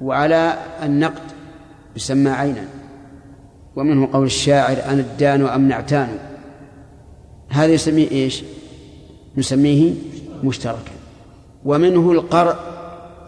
[0.00, 1.22] وعلى النقد
[1.96, 2.64] يسمى عينا.
[3.76, 6.08] ومنه قول الشاعر أنا الدان أم نعتان.
[7.48, 8.42] هذا يسميه إيش؟
[9.36, 9.94] نسميه
[10.44, 10.92] مشتركا
[11.64, 12.56] ومنه القرء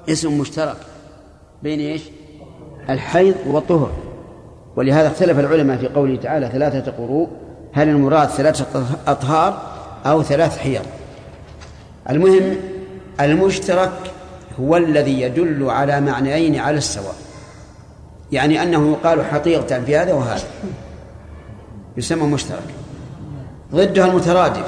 [0.08, 0.76] اسم مشترك.
[1.62, 2.02] بين إيش؟
[2.90, 3.92] الحيض والطهر.
[4.76, 7.28] ولهذا اختلف العلماء في قوله تعالى ثلاثة قروء.
[7.72, 9.62] هل المراد ثلاثة أطهار
[10.06, 10.82] أو ثلاث حيض؟
[12.10, 12.56] المهم
[13.20, 13.92] المشترك
[14.60, 17.14] هو الذي يدل على معنيين على السواء.
[18.32, 20.44] يعني أنه يقال حقيقة في هذا وهذا.
[21.96, 22.74] يسمى مشترك.
[23.74, 24.66] ضدها المترادف.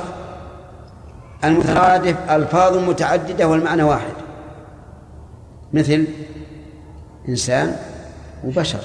[1.44, 4.12] المترادف ألفاظ متعددة والمعنى واحد.
[5.72, 6.06] مثل
[7.28, 7.76] إنسان
[8.44, 8.80] وبشر.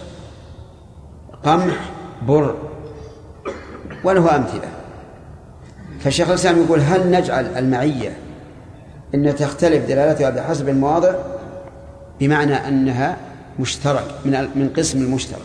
[1.45, 1.91] قمح
[2.27, 2.55] بر.
[4.03, 4.69] وله أمثلة.
[5.99, 8.17] فالشيخ الإسلام يقول هل نجعل المعية
[9.15, 11.13] أن تختلف دلالتها بحسب المواضع
[12.19, 13.17] بمعنى أنها
[13.59, 15.39] مشترك من من قسم المشترك.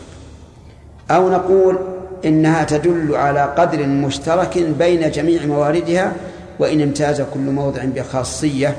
[1.11, 1.79] أو نقول
[2.25, 6.13] إنها تدل على قدر مشترك بين جميع مواردها
[6.59, 8.77] وإن امتاز كل موضع بخاصية.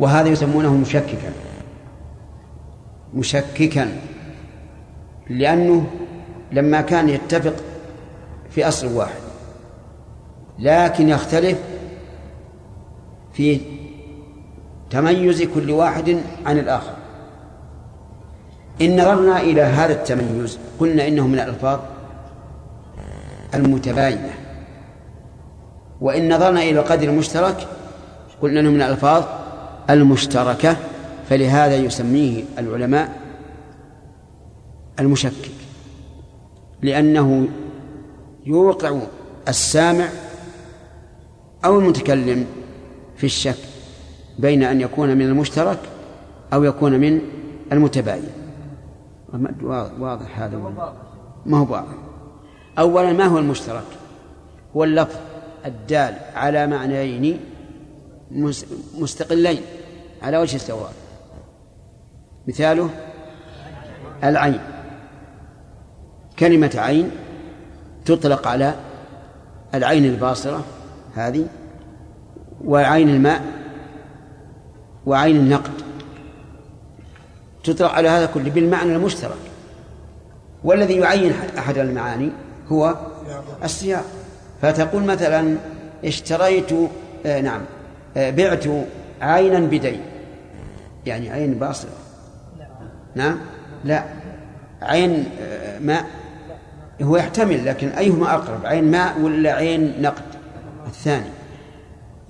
[0.00, 1.32] وهذا يسمونه مشككا.
[3.14, 3.88] مشككا.
[5.30, 5.86] لأنه
[6.52, 7.54] لما كان يتفق
[8.50, 9.20] في أصل واحد
[10.58, 11.58] لكن يختلف
[13.36, 13.60] في
[14.90, 16.94] تميز كل واحد عن الآخر.
[18.80, 21.80] إن نظرنا إلى هذا التميز قلنا إنه من الألفاظ
[23.54, 24.34] المتباينة.
[26.00, 27.68] وإن نظرنا إلى القدر المشترك
[28.42, 29.24] قلنا أنه من الألفاظ
[29.90, 30.76] المشتركة
[31.28, 33.20] فلهذا يسميه العلماء
[35.00, 35.50] المشكك.
[36.82, 37.48] لأنه
[38.46, 38.98] يوقع
[39.48, 40.08] السامع
[41.64, 42.46] أو المتكلم
[43.16, 43.58] في الشك
[44.38, 45.78] بين أن يكون من المشترك
[46.52, 47.20] أو يكون من
[47.72, 48.24] المتباين.
[49.98, 50.56] واضح هذا.
[51.46, 51.92] ما هو واضح
[52.78, 53.84] أولا ما هو المشترك؟
[54.76, 55.16] هو اللفظ
[55.66, 57.40] الدال على معنيين
[58.98, 59.60] مستقلين
[60.22, 60.92] على وجه السواء
[62.48, 62.90] مثاله
[64.24, 64.60] العين.
[66.38, 67.10] كلمة عين
[68.04, 68.74] تطلق على
[69.74, 70.64] العين الباصرة
[71.14, 71.46] هذه
[72.64, 73.42] وعين الماء
[75.06, 75.72] وعين النقد.
[77.64, 79.36] تطلق على هذا كله بالمعنى المشترك.
[80.64, 82.30] والذي يعين أحد المعاني
[82.68, 82.96] هو
[83.64, 84.04] السياق.
[84.62, 85.56] فتقول مثلا
[86.04, 86.72] اشتريت
[87.26, 87.60] آه نعم
[88.16, 88.64] آه بعت
[89.20, 90.00] عينا بدين.
[91.06, 91.90] يعني عين باصرة
[93.14, 93.38] نعم؟
[93.84, 94.04] لا.
[94.82, 96.06] عين آه ماء.
[97.02, 100.22] هو يحتمل لكن أيهما أقرب عين ماء ولا عين نقد؟
[100.86, 101.35] الثاني.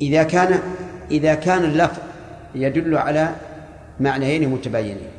[0.00, 0.60] إذا كان
[1.10, 1.98] إذا كان اللفظ
[2.54, 3.34] يدل على
[4.00, 5.10] معنيين متباينين.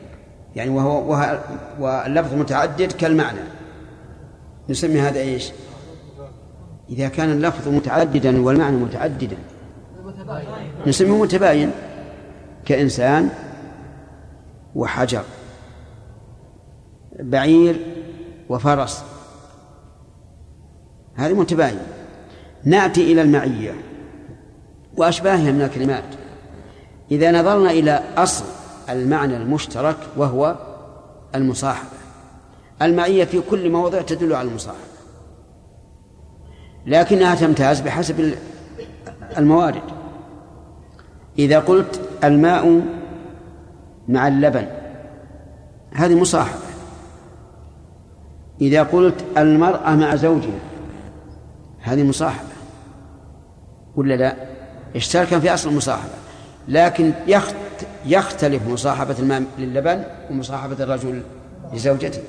[0.55, 1.39] يعني وهو, وهو
[1.79, 3.39] واللفظ متعدد كالمعنى.
[4.69, 5.51] نسمي هذا إيش؟
[6.89, 9.37] إذا كان اللفظ متعددا والمعنى متعددا.
[10.87, 11.71] نسميه متباين.
[12.65, 13.29] كإنسان
[14.75, 15.23] وحجر.
[17.19, 17.79] بعير
[18.49, 19.03] وفرس.
[21.15, 21.79] هذه متباين.
[22.63, 23.73] نأتي إلى المعية.
[24.97, 26.03] وأشباهها من الكلمات.
[27.11, 28.45] إذا نظرنا إلى أصل
[28.89, 30.55] المعنى المشترك وهو
[31.35, 31.97] المصاحبة.
[32.81, 34.79] المعية في كل موضع تدل على المصاحبة.
[36.85, 38.35] لكنها تمتاز بحسب
[39.37, 39.81] الموارد.
[41.39, 42.81] إذا قلت الماء
[44.07, 44.67] مع اللبن
[45.91, 46.61] هذه مصاحبة.
[48.61, 50.59] إذا قلت المرأة مع زوجها
[51.79, 52.49] هذه مصاحبة.
[53.95, 54.46] ولا لا؟
[54.95, 56.13] اشتركا في أصل المصاحبة.
[56.67, 57.11] لكن
[58.05, 61.21] يختلف مصاحبة الماء للبن ومصاحبة الرجل
[61.73, 62.21] لزوجته.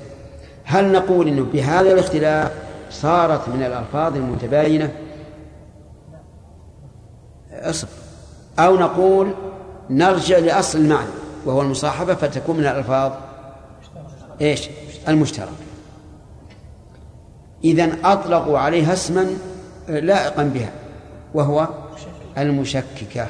[0.64, 2.52] هل نقول إنه بهذا الاختلاف
[2.90, 4.90] صارت من الألفاظ المتباينة؟
[7.52, 7.90] اصبر.
[8.58, 9.34] أو نقول
[9.90, 11.08] نرجع لأصل المعنى
[11.44, 13.12] وهو المصاحبة فتكون من الألفاظ
[14.40, 14.68] إيش؟
[15.08, 15.48] المشترك.
[17.64, 19.26] اذا أطلقوا عليها اسما
[19.88, 20.70] لائقا بها
[21.34, 21.68] وهو
[22.42, 23.26] المشككة.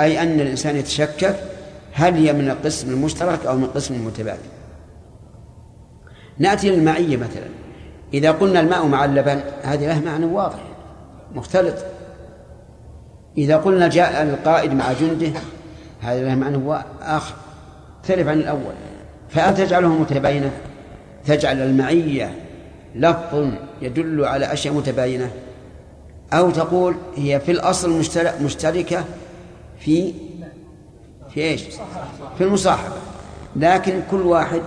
[0.00, 1.36] أي أن الإنسان يتشكك
[1.92, 4.38] هل هي من القسم المشترك أو من القسم المتباين
[6.38, 7.48] نأتي للمعية مثلا.
[8.14, 10.58] إذا قلنا الماء مع اللبن هذه له معنى واضح
[11.34, 11.74] مختلط.
[13.38, 15.32] إذا قلنا جاء القائد مع جنده
[16.00, 17.34] هذا له معنى آخر.
[18.00, 18.74] مختلف عن الأول.
[19.28, 20.50] فهل تجعله متباينة؟
[21.26, 22.34] تجعل المعية
[22.94, 23.48] لفظ
[23.82, 25.30] يدل على أشياء متباينة؟
[26.34, 28.02] أو تقول هي في الأصل
[28.40, 29.04] مشتركة
[29.78, 30.14] في
[31.34, 31.62] في إيش؟
[32.38, 32.94] في المصاحبة.
[33.56, 34.62] لكن كل واحد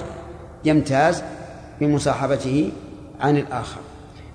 [0.66, 1.24] يمتاز
[1.82, 2.72] بمصاحبته
[3.22, 3.80] عن الآخر.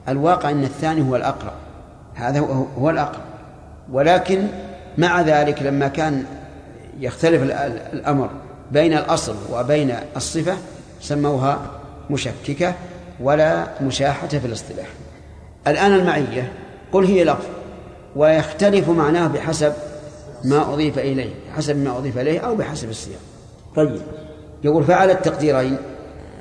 [0.08, 1.52] الواقع أن الثاني هو الأقرب.
[2.14, 2.40] هذا
[2.78, 3.22] هو الأقرب.
[3.92, 4.46] ولكن
[4.98, 6.24] مع ذلك لما كان
[7.00, 7.42] يختلف
[7.92, 8.30] الأمر
[8.72, 10.56] بين الأصل وبين الصفة
[11.00, 11.58] سموها
[12.10, 12.74] مشككة
[13.20, 14.86] ولا مشاحة في الاصطلاح.
[15.66, 16.52] الآن المعية.
[16.92, 17.44] قل هي لفظ
[18.16, 19.72] ويختلف معناه بحسب
[20.44, 23.20] ما أضيف إليه حسب ما أضيف إليه أو بحسب السياق.
[23.76, 24.00] طيب.
[24.64, 25.76] يقول فعل التقديرين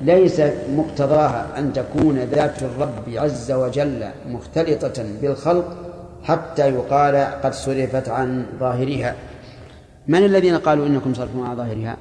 [0.01, 5.77] ليس مقتضاها أن تكون ذات الرب عز وجل مختلطة بالخلق
[6.23, 9.15] حتى يقال قد صرفت عن ظاهرها.
[10.07, 11.97] من الذين قالوا إنكم صرفتم عن ظاهرها؟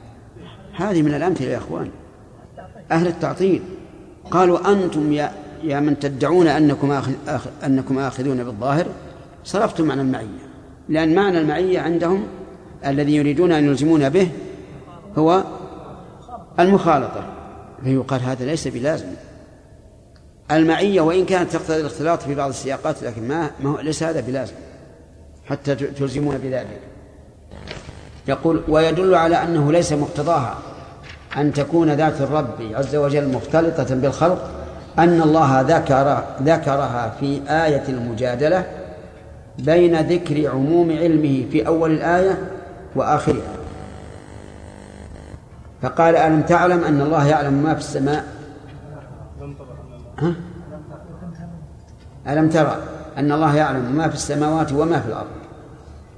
[0.77, 1.91] هذه من الأمثلة يا إخوان.
[2.93, 3.63] أهل التعطيل.
[4.31, 5.33] قالوا أنتم يا
[5.65, 7.13] يا من تدعون أنكم آخذ
[7.65, 8.87] أنكم آخذون بالظاهر
[9.45, 10.51] صرفتم عن المعية.
[10.89, 12.27] لأن معنى المعية عندهم
[12.87, 14.29] الذي يريدون أن يلزمون به
[15.19, 15.45] هو
[16.61, 17.25] المخالطة.
[17.85, 19.07] فيقال هذا ليس بلازم.
[20.51, 24.55] المعية وإن كانت تقتضي الاختلاط في بعض السياقات لكن ما, ما هو ليس هذا بلازم.
[25.47, 26.81] حتى تلزمون بذلك.
[28.29, 30.59] يقول ويدل على أنه ليس مقتضاها
[31.37, 34.60] أن تكون ذات الرب عز وجل مختلطة بالخلق
[34.99, 38.65] أن الله ذكر ذكرها في آية المجادلة
[39.59, 42.39] بين ذكر عموم علمه في أول الآية
[42.97, 43.55] وآخرها.
[45.83, 48.25] فقال ألم تعلم أن الله يعلم ما في السماء؟
[50.19, 50.35] ها؟
[52.29, 52.77] ألم ترى
[53.19, 55.27] أن الله يعلم ما في السماوات وما في الأرض؟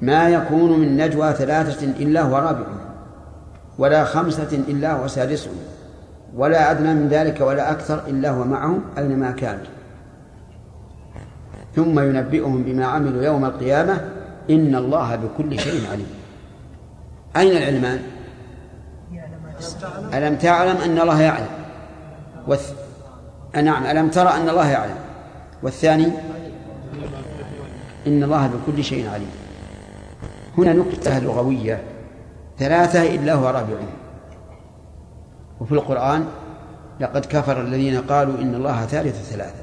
[0.01, 2.79] ما يكون من نجوى ثلاثة إلا هو رابعهم
[3.79, 5.55] ولا خمسة إلا هو سادسهم.
[6.37, 9.65] ولا أدنى من ذلك ولا أكثر إلا هو معهم أينما كانوا
[11.77, 14.01] ثم ينبئهم بما عملوا يوم القيامة
[14.51, 16.07] إن الله بكل شيء عليم.
[17.37, 18.03] أين العلمان؟
[20.15, 21.47] ألم تعلم أن الله يعلم؟
[22.47, 22.73] والث...
[23.55, 24.97] نعم ألم ترى أن الله يعلم؟
[25.63, 26.09] والثاني؟
[28.07, 29.31] إن الله بكل شيء عليم.
[30.59, 31.83] هنا نكتة لغوية
[32.59, 34.02] ثلاثة إلا هو رابعهم
[35.63, 36.27] وفي القرآن
[37.01, 39.63] لقد كفر الذين قالوا إن الله ثالث ثلاثة.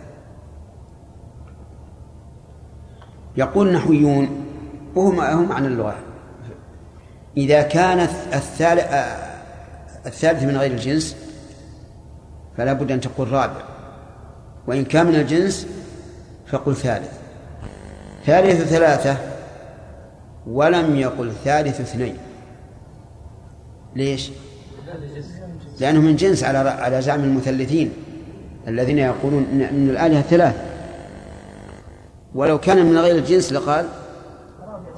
[3.38, 4.46] يقول النحويون
[4.96, 5.96] وهم هم عن اللغة.
[7.38, 8.00] إذا كان
[8.34, 8.94] الثالث
[10.06, 11.16] الثالث من غير الجنس
[12.58, 13.62] فلا بد أن تقول رابع.
[14.68, 15.68] وإن كان من الجنس
[16.48, 17.20] فقل ثالث.
[18.26, 19.18] ثالث ثلاثة
[20.48, 22.18] ولم يقل ثالث اثنين.
[23.96, 24.32] ليش؟
[25.80, 27.92] لأنه من جنس على على زعم المثلثين
[28.68, 30.56] الذين يقولون إن الآلهة ثلاث.
[32.36, 33.86] ولو كان من غير الجنس لقال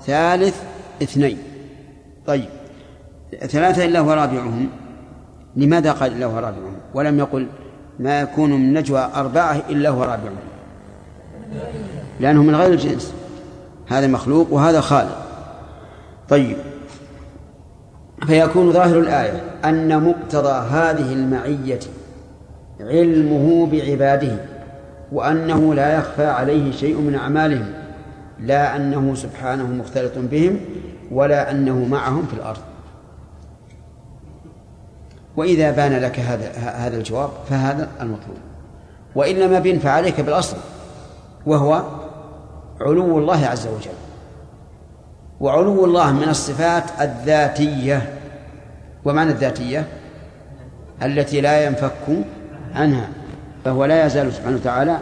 [0.06, 0.62] ثالث
[1.04, 1.38] اثنين.
[2.28, 2.50] طيب.
[3.40, 4.70] ثلاثة إلا هو رابعهم.
[5.56, 7.48] لماذا قال إلا هو رابعهم؟ ولم يقل
[8.00, 10.36] ما يكون من نجوى أربعة إلا هو رابعهم.
[12.20, 13.14] لأنه من غير الجنس.
[13.88, 15.28] هذا مخلوق وهذا خالق.
[16.30, 16.58] طيب.
[18.28, 21.80] فيكون ظاهر الآية أن مقتضى هذه المعية
[22.80, 24.38] علمه بعباده
[25.12, 27.74] وأنه لا يخفى عليه شيء من أعمالهم
[28.40, 30.60] لا أنه سبحانه مختلط بهم
[31.12, 32.60] ولا أنه معهم في الأرض.
[35.38, 38.38] وإذا بان لك هذا هذا الجواب فهذا المطلوب.
[39.16, 40.58] وإلا ما بين فعليك بالأصل
[41.46, 41.84] وهو
[42.82, 44.11] علو الله عز وجل.
[45.42, 48.14] وعلو الله من الصفات الذاتية.
[49.06, 49.86] ومعنى الذاتية؟
[51.04, 52.08] التي لا ينفك
[52.76, 53.10] عنها
[53.66, 54.98] فهو لا يزال سبحانه وتعالى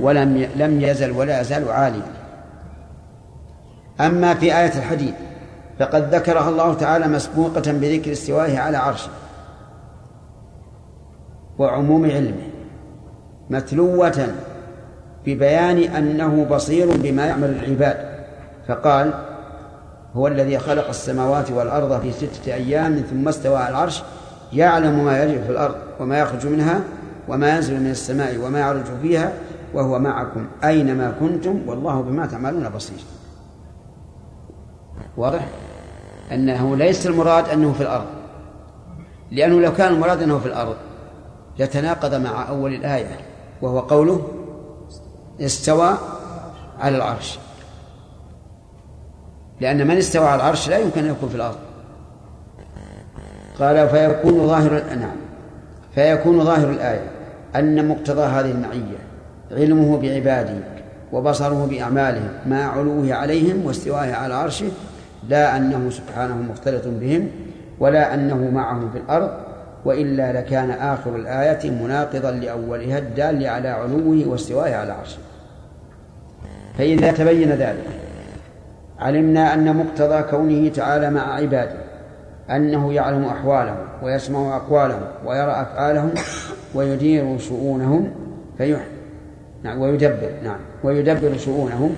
[0.00, 2.02] ولم لم يزل ولا يزال عاليا.
[4.00, 5.14] أما في آية الحديد
[5.78, 9.10] فقد ذكرها الله تعالى مسبوقة بذكر استوائه على عرشه.
[11.58, 12.46] وعموم علمه.
[13.50, 14.28] متلوة
[15.26, 17.96] ببيان أنه بصير بما يعمل العباد.
[18.68, 19.35] فقال
[20.16, 24.02] هو الذي خلق السماوات والأرض في ستة أيام ثم استوى على العرش
[24.52, 26.80] يعلم ما يجري في الأرض وما يخرج منها
[27.28, 29.32] وما ينزل من السماء وما يعرج فيها
[29.74, 32.98] وهو معكم أينما كنتم والله بما تعملون بصير.
[35.16, 35.48] واضح؟
[36.32, 38.06] أنه ليس المراد أنه في الأرض
[39.30, 40.76] لأنه لو كان المراد أنه في الأرض
[41.58, 43.20] يتناقض مع أول الآية
[43.62, 44.28] وهو قوله
[45.40, 45.94] استوى
[46.80, 47.38] على العرش.
[49.60, 51.56] لأن من استوى على العرش لا يمكن أن يكون في الأرض.
[53.58, 55.16] قال فيكون ظاهر نعم.
[55.94, 57.10] فيكون ظاهر الآية
[57.56, 58.98] أن مقتضى هذه المعية
[59.50, 60.54] علمه بعباده
[61.12, 64.68] وبصره بأعمالهم مع علوه عليهم واستوائه على عرشه
[65.28, 67.28] لا أنه سبحانه مختلط بهم
[67.80, 69.30] ولا أنه معهم في الأرض
[69.84, 75.18] وإلا لكان آخر الآية مناقضا لأولها الدال على علوه واستوائه على عرشه.
[76.78, 77.95] فإذا تبين ذلك
[78.98, 81.76] علمنا أن مقتضى كونه تعالى مع عباده
[82.50, 86.10] أنه يعلم أحوالهم ويسمع أقوالهم ويرى أفعالهم
[86.74, 88.10] ويدير شؤونهم
[88.58, 88.86] فيح
[89.62, 91.96] نعم ويدبر نعم ويدبر شؤونهم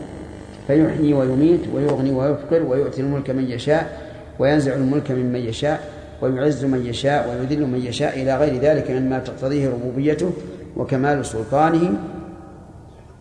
[0.67, 5.81] فيحيي ويميت ويغني ويفقر ويؤتي الملك من يشاء وينزع الملك ممن يشاء
[6.23, 10.33] ويعز من يشاء ويذل من يشاء إلى غير ذلك مما تقتضيه ربوبيته
[10.77, 11.93] وكمال سلطانه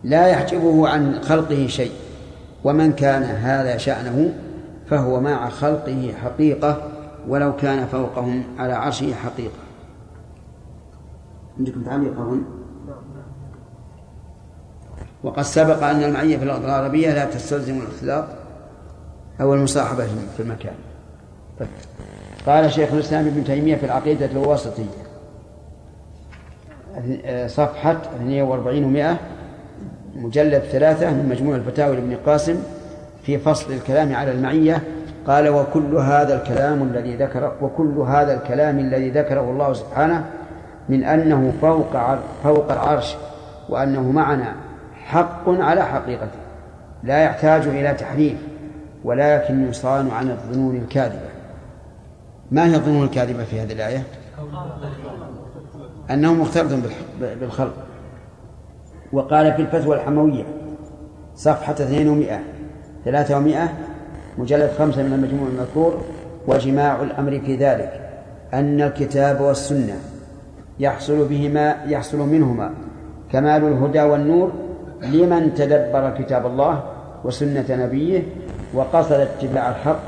[0.04, 1.90] لا يحجبه عن خلقه شيء.
[2.64, 4.34] ومن كان هذا شأنه
[4.90, 6.82] فهو مع خلقه حقيقة
[7.28, 9.58] ولو كان فوقهم على عرشه حقيقة.
[11.58, 12.42] عندكم تعليق هنا؟
[15.22, 18.24] وقد سبق أن المعية في اللغة العربية لا تستلزم الاختلاط
[19.40, 20.06] أو المصاحبة
[20.36, 20.74] في المكان.
[21.60, 21.68] طيب.
[22.46, 25.08] قال شيخ الإسلام ابن تيمية في العقيدة الواسطية
[27.46, 29.16] صفحة 42 و100
[30.18, 32.62] مجلد ثلاثة من مجموع الفتاوى لابن قاسم
[33.22, 34.82] في فصل الكلام على المعية.
[35.26, 40.24] قال وكل هذا الكلام الذي ذكر وكل هذا الكلام الذي ذكره الله سبحانه
[40.88, 43.16] من أنه فوق فوق العرش
[43.68, 44.54] وأنه معنا
[45.04, 46.38] حق على حقيقته
[47.02, 48.36] لا يحتاج إلى تحريف
[49.04, 51.28] ولكن يصان عن الظنون الكاذبة.
[52.50, 54.02] ما هي الظنون الكاذبة في هذه الآية؟
[56.10, 56.72] أنه مختلط
[57.20, 57.87] بالخلق.
[59.12, 60.44] وقال في الفتوى الحموية
[61.34, 62.38] صفحة 200
[63.04, 63.68] 300
[64.38, 66.00] مجلد خمسة من المجموع المذكور
[66.46, 68.00] وجماع الأمر في ذلك
[68.54, 69.96] أن الكتاب والسنة
[70.78, 72.70] يحصل بهما يحصل منهما
[73.32, 74.52] كمال الهدى والنور
[75.02, 76.82] لمن تدبر كتاب الله
[77.24, 78.22] وسنة نبيه
[78.74, 80.00] وقصد اتباع الحق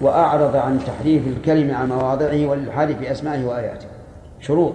[0.00, 3.86] وأعرض عن تحريف الكلم عن مواضعه والإلحاد في أسمائه وآياته.
[4.40, 4.74] شروط.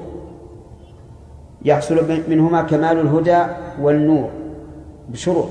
[1.65, 3.43] يحصل منهما كمال الهدى
[3.81, 4.29] والنور
[5.09, 5.49] بشروط.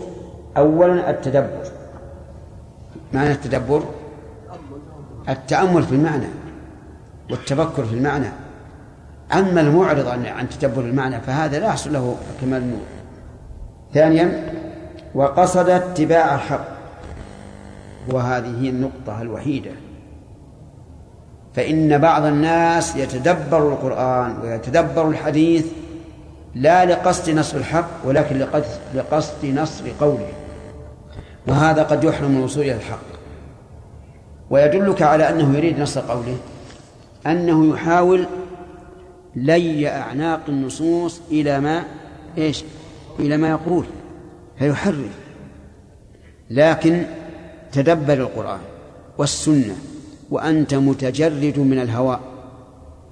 [0.57, 1.63] أولا التدبر.
[3.13, 3.83] معنى التدبر؟
[5.29, 6.27] التأمل في المعنى
[7.31, 8.29] والتفكر في المعنى.
[9.33, 12.81] أما المعرض عن تدبر المعنى فهذا لا يحصل له كمال النور.
[13.95, 14.53] ثانيا
[15.15, 16.65] وقصد اتباع الحق.
[18.09, 19.71] وهذه هي النقطة الوحيدة.
[21.55, 25.67] فإن بعض الناس يتدبر القرآن ويتدبر الحديث
[26.55, 28.47] لا لقصد نصر الحق ولكن
[28.95, 30.33] لقصد نصر قوله.
[31.47, 33.13] وهذا قد يحرم الوصول إلى الحق.
[34.51, 36.37] ويدلك على أنه يريد نصر قوله
[37.27, 38.27] أنه يحاول
[39.37, 41.85] لي أعناق النصوص إلى ما
[42.39, 42.65] إيش؟
[43.19, 43.85] إلى ما يقول.
[44.59, 45.19] فيحرف
[46.51, 47.03] لكن
[47.73, 48.61] تدبر القرآن
[49.19, 49.77] والسنة
[50.31, 52.21] وأنت متجرد من الهوى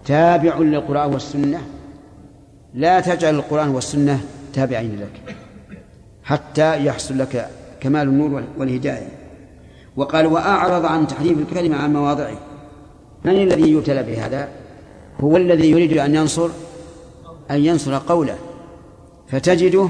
[0.04, 1.60] تابع للقرآن والسنة
[2.74, 4.20] لا تجعل القرآن والسنة
[4.52, 5.36] تابعين لك
[6.24, 7.48] حتى يحصل لك
[7.80, 9.08] كمال النور والهداية.
[9.96, 12.38] وقال وأعرض عن تحريف الكلمة عن مواضعه.
[13.24, 14.48] من الذي يبتلى بهذا؟
[15.20, 16.48] هو الذي يريد أن ينصر
[17.50, 18.36] أن ينصر قوله.
[19.28, 19.88] فتجده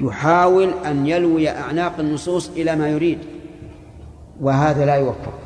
[0.00, 3.18] يحاول أن يلوي أعناق النصوص إلى ما يريد.
[4.40, 5.38] وهذا لا يوفق.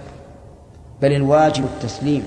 [1.03, 2.23] بل الواجب التسليم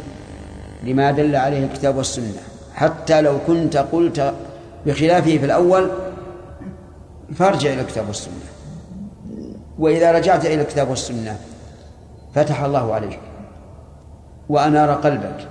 [0.84, 2.42] لما دل عليه الكتاب والسنة.
[2.74, 4.34] حتى لو كنت قلت
[4.86, 5.92] بخلافه في الأول
[7.36, 8.34] فارجع إلى الكتاب والسنة.
[9.80, 11.40] وإذا رجعت إلى الكتاب والسنة
[12.36, 13.20] فتح الله عليك.
[14.50, 15.48] وأنار قلبك.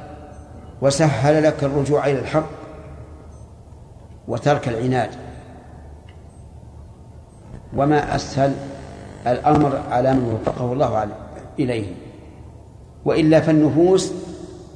[0.82, 2.51] وسهل لك الرجوع إلى الحق
[4.28, 5.11] وترك العناد.
[7.76, 8.55] وما أسهل
[9.26, 11.09] الأمر على من وفقه الله
[11.59, 11.87] إليه.
[13.05, 14.12] وإلا فالنفوس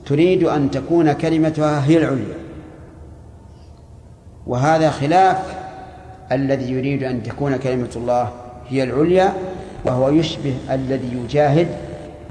[0.07, 2.47] تريد أن تكون كلمتها هي العليا.
[4.49, 5.36] وهذا خلاف
[6.32, 8.32] الذي يريد أن تكون كلمة الله
[8.68, 9.32] هي العليا
[9.84, 11.68] وهو يشبه الذي يجاهد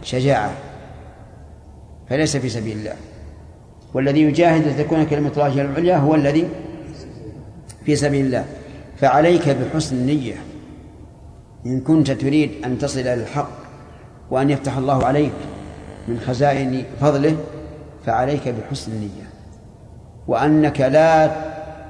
[0.03, 0.51] شجاعة
[2.09, 2.93] فليس في سبيل الله.
[3.93, 6.47] والذي يجاهد لتكون كلمة الله هي العليا هو الذي
[7.85, 8.45] في سبيل الله.
[8.97, 10.35] فعليك بحسن النية.
[11.65, 13.49] إن كنت تريد أن تصل إلى الحق
[14.31, 15.31] وأن يفتح الله عليك
[16.07, 17.37] من خزائن فضله
[18.05, 19.29] فعليك بحسن النية.
[20.27, 21.31] وأنك لا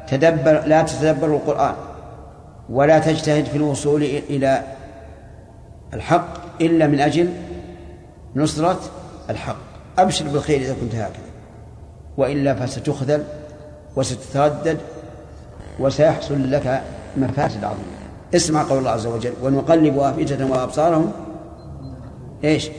[0.08, 1.76] تدبر لا تتدبر القرآن
[2.70, 4.64] ولا تجتهد في الوصول إلى
[5.94, 7.30] الحق إلا من أجل
[8.36, 8.80] نصرة
[9.30, 9.58] الحق.
[9.98, 11.28] أبشر بالخير إذا كنت هكذا.
[12.18, 13.24] وإلا فستخذل
[13.96, 14.78] وستتردد
[15.80, 16.82] وسيحصل لك
[17.18, 17.98] مفاسد عظيمة.
[18.36, 21.12] اسمع قول الله عز وجل ونقلب أفئدتهم وأبصارهم
[22.44, 22.70] إيش؟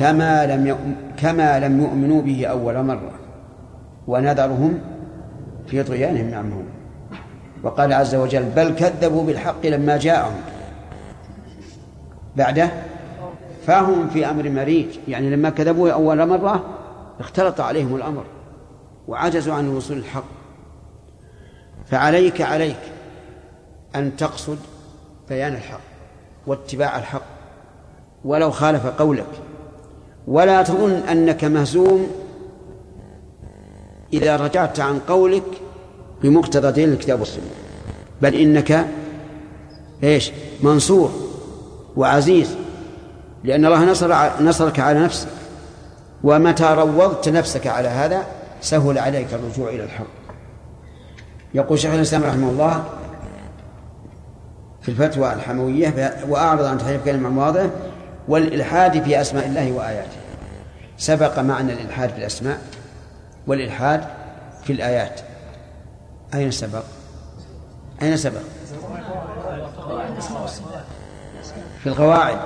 [0.00, 0.76] كما لم
[1.16, 3.10] كما لم يؤمنوا به أول مرة
[4.06, 4.78] ونذرهم
[5.66, 6.66] في طغيانهم يعمهون
[7.62, 10.40] وقال عز وجل بل كذبوا بالحق لما جاءهم.
[12.36, 12.70] بعده
[13.66, 14.86] فهم في أمر مريج.
[15.08, 16.64] يعني لما كذبوا أول مرة
[17.20, 18.24] اختلط عليهم الأمر
[19.08, 20.24] وعجزوا عن الوصول الحق.
[21.86, 22.80] فعليك عليك
[23.96, 24.58] أن تقصد
[25.28, 25.80] بيان الحق
[26.46, 27.22] واتباع الحق
[28.24, 29.26] ولو خالف قولك.
[30.26, 32.21] ولا تظن أنك مهزوم
[34.12, 35.42] إذا رجعت عن قولك
[36.22, 37.50] بمقتضى دين الكتاب والسنة.
[38.22, 38.86] بل إنك
[40.04, 40.32] إيش؟
[40.62, 41.12] منصور
[41.96, 42.56] وعزيز
[43.44, 45.28] لأن الله نصر نصرك على نفسك.
[46.24, 48.26] ومتى روضت نفسك على هذا
[48.60, 50.06] سهل عليك الرجوع إلى الحق.
[51.54, 52.84] يقول شيخ الإسلام رحمه الله
[54.82, 57.66] في الفتوى الحموية وأعرض عن تحريف كلمة مواضع
[58.28, 60.16] والإلحاد في أسماء الله وآياته.
[60.98, 62.58] سبق معنى الإلحاد في الأسماء
[63.46, 64.04] والإلحاد
[64.64, 65.20] في الآيات.
[66.34, 66.82] أين سبق؟
[68.02, 68.40] أين سبق؟
[71.82, 72.38] في القواعد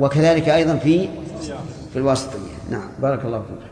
[0.00, 1.08] وكذلك أيضا في
[1.92, 2.52] في الواسطية.
[2.70, 3.70] نعم بارك الله فيك.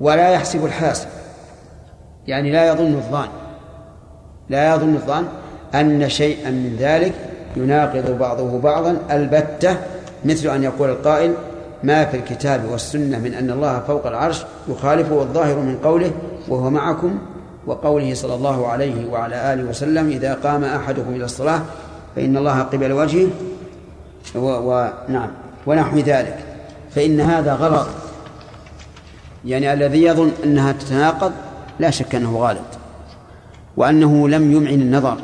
[0.00, 1.08] ولا يحسب الحاسب
[2.26, 3.28] يعني لا يظن الظان.
[4.48, 5.28] لا يظن الظان
[5.74, 7.14] أن شيئا من ذلك
[7.56, 8.96] يناقض بعضه بعضا.
[9.10, 9.76] البتة
[10.24, 11.34] مثل أن يقول القائل
[11.84, 16.12] ما في الكتاب والسنة من أن الله فوق العرش يخالفه الظاهر من قوله
[16.48, 17.18] وهو معكم
[17.66, 21.60] وقوله صلى الله عليه وعلى آله وسلم إذا قام أحدكم إلى الصلاة
[22.16, 23.28] فإن الله قبل وجهه
[24.36, 25.30] ونعم
[25.66, 26.38] ونحو ذلك.
[26.94, 27.86] فإن هذا غلط.
[29.44, 31.32] يعني الذي يظن أنها تتناقض
[31.78, 32.60] لا شك أنه غالط
[33.76, 35.16] وأنه لم يمعن النظر.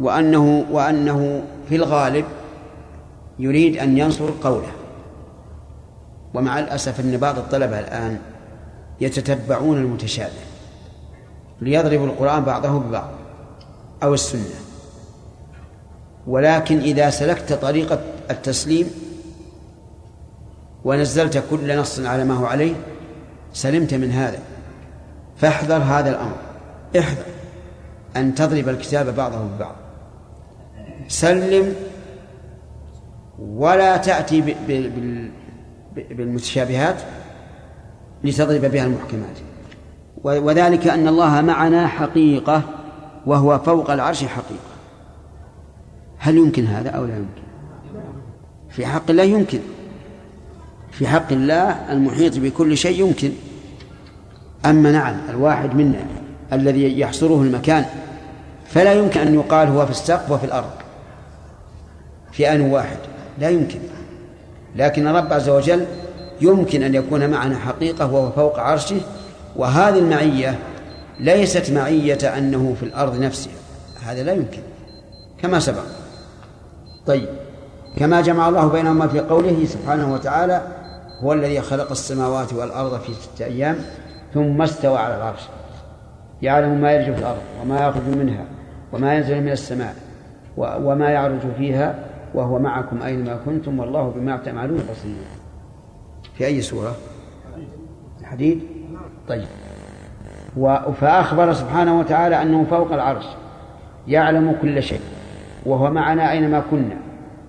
[0.00, 2.24] وأنه وأنه في الغالب
[3.38, 4.75] يريد أن ينصر قوله.
[6.36, 8.18] ومع الأسف أن بعض الطلبة الآن
[9.00, 10.32] يتتبعون المتشابه
[11.60, 13.10] ليضرب القرآن بعضه ببعض
[14.02, 14.54] أو السنة.
[16.26, 18.90] ولكن إذا سلكت طريقة التسليم
[20.84, 22.74] ونزلت كل نص على ما هو عليه
[23.52, 24.38] سلمت من هذا.
[25.36, 26.36] فاحذر هذا الأمر.
[26.98, 27.24] احذر
[28.16, 29.74] أن تضرب الكتاب بعضه ببعض.
[31.08, 31.74] سلم
[33.38, 34.56] ولا تأتي
[35.96, 36.96] بالمتشابهات
[38.24, 39.36] لتضرب بها المحكمات.
[40.24, 42.62] وذلك أن الله معنا حقيقة
[43.26, 44.76] وهو فوق العرش حقيقة.
[46.18, 47.42] هل يمكن هذا أو لا يمكن؟
[48.70, 49.60] في حق الله يمكن.
[50.90, 53.32] في حق الله المحيط بكل شيء يمكن.
[54.66, 56.06] أما نعم الواحد منا
[56.52, 57.84] الذي يحصره المكان
[58.66, 60.70] فلا يمكن أن يقال هو في السقف وفي الأرض.
[62.32, 62.98] في آن واحد.
[63.38, 63.78] لا يمكن.
[64.76, 65.86] لكن الرب عز وجل
[66.40, 69.00] يمكن أن يكون معنا حقيقة وهو فوق عرشه
[69.56, 70.58] وهذه المعية
[71.20, 73.52] ليست معية أنه في الأرض نفسها
[74.04, 74.60] هذا لا يمكن.
[75.42, 75.82] كما سبق.
[77.06, 77.28] طيب.
[77.96, 80.62] كما جمع الله بينهما في قوله سبحانه وتعالى
[81.20, 83.76] هو الذي خلق السماوات والأرض في ستة أيام
[84.34, 85.40] ثم استوى على العرش.
[86.42, 88.44] يعلم ما يرجو في الأرض وما يخرج منها
[88.92, 89.94] وما ينزل من السماء
[90.56, 91.94] وما يعرج فيها
[92.36, 95.16] وهو معكم أينما كنتم والله بما تعملون بصير.
[96.34, 96.94] في أي سورة؟
[98.20, 98.60] الحديد؟
[99.28, 99.46] طيب.
[101.00, 103.24] فأخبر سبحانه وتعالى أنه فوق العرش
[104.08, 105.00] يعلم كل شيء
[105.66, 106.96] وهو معنا أينما كنا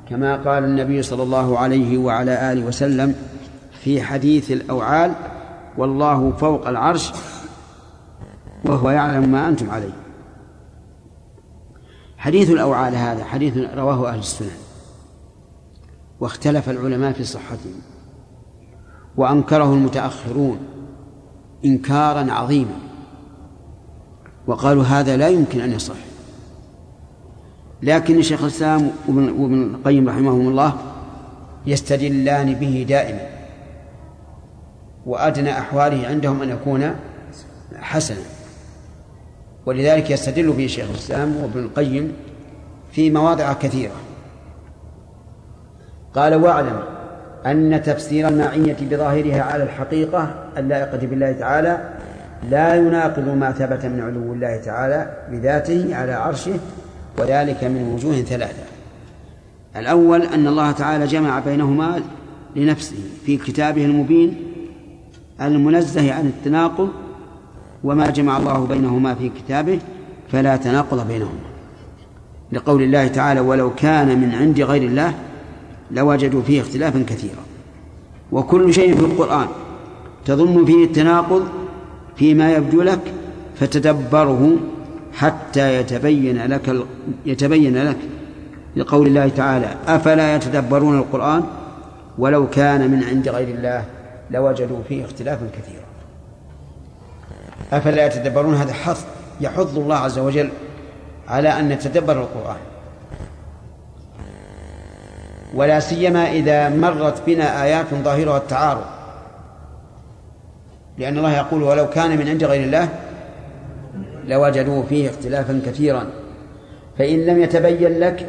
[0.10, 3.16] كما قال النبي صلى الله عليه وعلى آله وسلم
[3.72, 5.14] في حديث الأوعال
[5.78, 7.12] والله فوق العرش
[8.66, 9.94] وهو يعلم ما أنتم عليه.
[12.18, 14.67] حديث الأوعال هذا حديث رواه أهل السنن.
[16.20, 17.72] واختلف العلماء في صحته
[19.18, 20.60] وأنكره المتأخرون
[21.66, 22.76] إنكارا عظيما
[24.48, 25.96] وقالوا هذا لا يمكن أن يصح
[27.84, 30.74] لكن شيخ الإسلام وابن القيم رحمهم الله
[31.66, 33.28] يستدلان به دائما
[35.06, 36.96] وأدنى أحواله عندهم أن يكون
[37.76, 38.24] حسنا
[39.66, 42.14] ولذلك يستدل به شيخ الإسلام وابن القيم
[42.92, 44.07] في مواضع كثيرة
[46.18, 46.80] قال واعلم
[47.46, 51.90] أن تفسير المعية بظاهرها على الحقيقة اللائقة بالله تعالى
[52.50, 56.60] لا يناقض ما ثبت من علو الله تعالى بذاته على عرشه
[57.18, 58.64] وذلك من وجوه ثلاثة.
[59.76, 62.02] الأول أن الله تعالى جمع بينهما
[62.56, 64.38] لنفسه في كتابه المبين
[65.42, 66.90] المنزه عن التناقض
[67.84, 69.80] وما جمع الله بينهما في كتابه
[70.32, 71.48] فلا تناقض بينهما.
[72.52, 75.14] لقول الله تعالى ولو كان من عند غير الله
[75.92, 77.44] لوجدوا فيه اختلافا كثيرا.
[78.32, 79.48] وكل شيء في القرآن
[80.26, 81.48] تظن فيه التناقض
[82.16, 83.14] فيما يبدو لك
[83.56, 84.58] فتدبره
[85.14, 86.76] حتى يتبين لك
[87.26, 87.98] يتبين لك
[88.76, 91.44] لقول الله تعالى أفلا يتدبرون القرآن؟
[92.18, 93.86] ولو كان من عند غير الله
[94.32, 95.86] لوجدوا فيه اختلافا كثيرا.
[97.72, 98.98] أفلا يتدبرون؟ هذا حظ
[99.42, 100.50] يحض الله عز وجل
[101.28, 102.58] على أن نتدبر القرآن.
[105.54, 108.86] ولا سيما إذا مرت بنا آيات ظاهرها التعارض.
[110.98, 112.90] لأن الله يقول ولو كان من عند غير الله
[114.26, 116.08] لوجدوا فيه اختلافا كثيرا.
[116.98, 118.26] فإن لم يتبين لك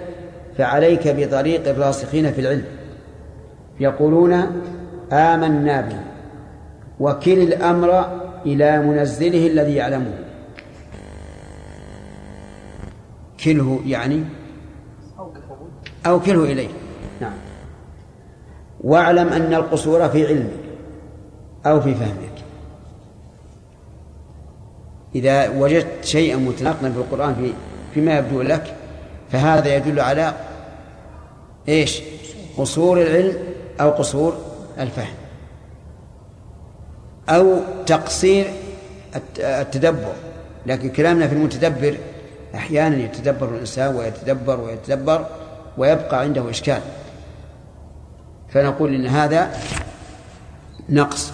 [0.59, 2.65] فعليك بطريق الراسخين في العلم.
[3.81, 4.63] يقولون
[5.13, 6.01] آمنا به
[7.01, 10.15] وكل الأمر إلى منزله الذي يعلمه.
[13.45, 14.25] كله يعني
[16.07, 16.69] أو كله إليه.
[17.21, 17.33] نعم.
[18.81, 20.51] واعلم أن القصور في علمك
[21.67, 22.33] أو في فهمك.
[25.15, 27.53] إذا وجدت شيئا متناقضا في القرآن في
[27.95, 28.75] فيما يبدو لك
[29.33, 30.33] فهذا يدل على
[31.69, 32.03] إيش؟
[32.57, 33.37] قصور العلم
[33.81, 34.37] أو قصور
[34.79, 35.15] الفهم.
[37.29, 38.47] أو تقصير
[39.39, 40.13] التدبر.
[40.67, 41.97] لكن كلامنا في المتدبر
[42.55, 45.27] أحيانا يتدبر الإنسان ويتدبر ويتدبر
[45.79, 46.81] ويبقى عنده إشكال.
[48.53, 49.51] فنقول إن هذا
[50.89, 51.33] نقص.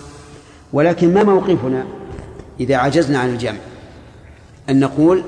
[0.73, 1.85] ولكن ما موقفنا
[2.61, 3.59] إذا عجزنا عن الجمع؟
[4.71, 5.23] أن نقول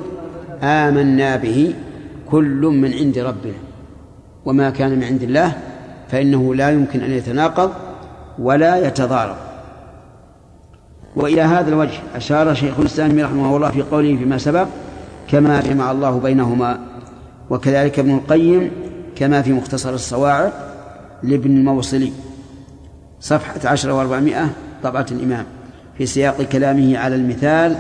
[0.63, 1.75] آمنا به
[2.31, 3.59] كل من عند ربنا
[4.45, 5.53] وما كان من عند الله
[6.11, 7.73] فإنه لا يمكن أن يتناقض
[8.39, 9.37] ولا يتضارب.
[11.17, 14.67] وإلى هذا الوجه أشار شيخ الإسلام رحمه الله في قوله فيما سبق
[15.29, 16.79] كما جمع الله بينهما
[17.51, 18.71] وكذلك ابن القيم
[19.17, 20.76] كما في مختصر الصواعق
[21.23, 22.13] لابن الموصلي
[23.21, 24.51] صفحة عشر وأربعمائة
[24.83, 25.45] طبعة الإمام
[25.99, 27.77] في سياق كلامه على المثال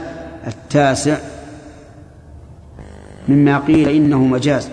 [0.46, 1.16] التاسع.
[3.28, 4.68] مما قيل إنه مجاز.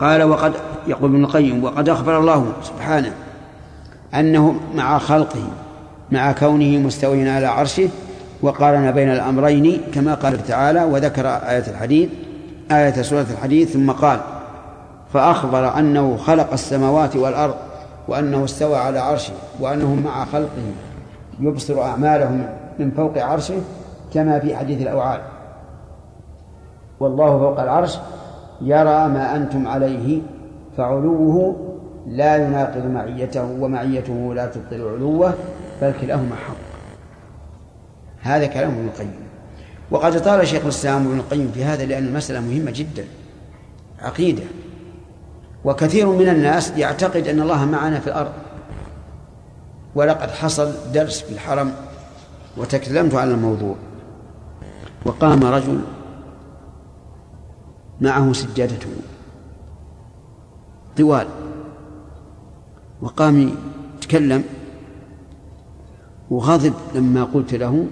[0.00, 0.52] قال وقد
[0.86, 3.12] يقول ابن القيم وقد أخبر الله سبحانه
[4.14, 5.50] أنه مع خلقه
[6.12, 7.88] مع كونه مستويا على عرشه
[8.42, 12.08] وقارن بين الأمرين كما قال تعالى وذكر آية الحديث
[12.70, 14.20] آية سورة الحديث ثم قال
[15.12, 17.54] فأخبر أنه خلق السماوات والأرض
[18.08, 20.72] وأنه استوى على عرشه وأنه مع خلقه
[21.40, 22.46] يبصر أعمالهم
[22.78, 23.60] من فوق عرشه
[24.14, 25.20] كما في حديث الأوعال
[27.00, 27.98] والله فوق العرش
[28.60, 30.20] يرى ما أنتم عليه
[30.76, 31.56] فعلوه
[32.06, 35.34] لا يناقض معيته ومعيته لا تبطل علوه
[35.82, 36.56] بل كلاهما حق.
[38.20, 39.14] هذا كلام ابن القيم.
[39.90, 43.04] وقد طال شيخ الإسلام ابن القيم في هذا لأن المسألة مهمة جدا.
[44.02, 44.42] عقيدة.
[45.64, 48.32] وكثير من الناس يعتقد أن الله معنا في الأرض.
[49.94, 51.72] ولقد حصل درس في الحرم
[52.56, 53.76] وتكلمت على الموضوع.
[55.06, 55.80] وقام رجل
[58.00, 58.90] معه سجادته.
[60.96, 61.26] طوال.
[63.02, 63.50] وقام
[63.96, 64.44] يتكلم.
[66.30, 67.86] وغضب لما قلت له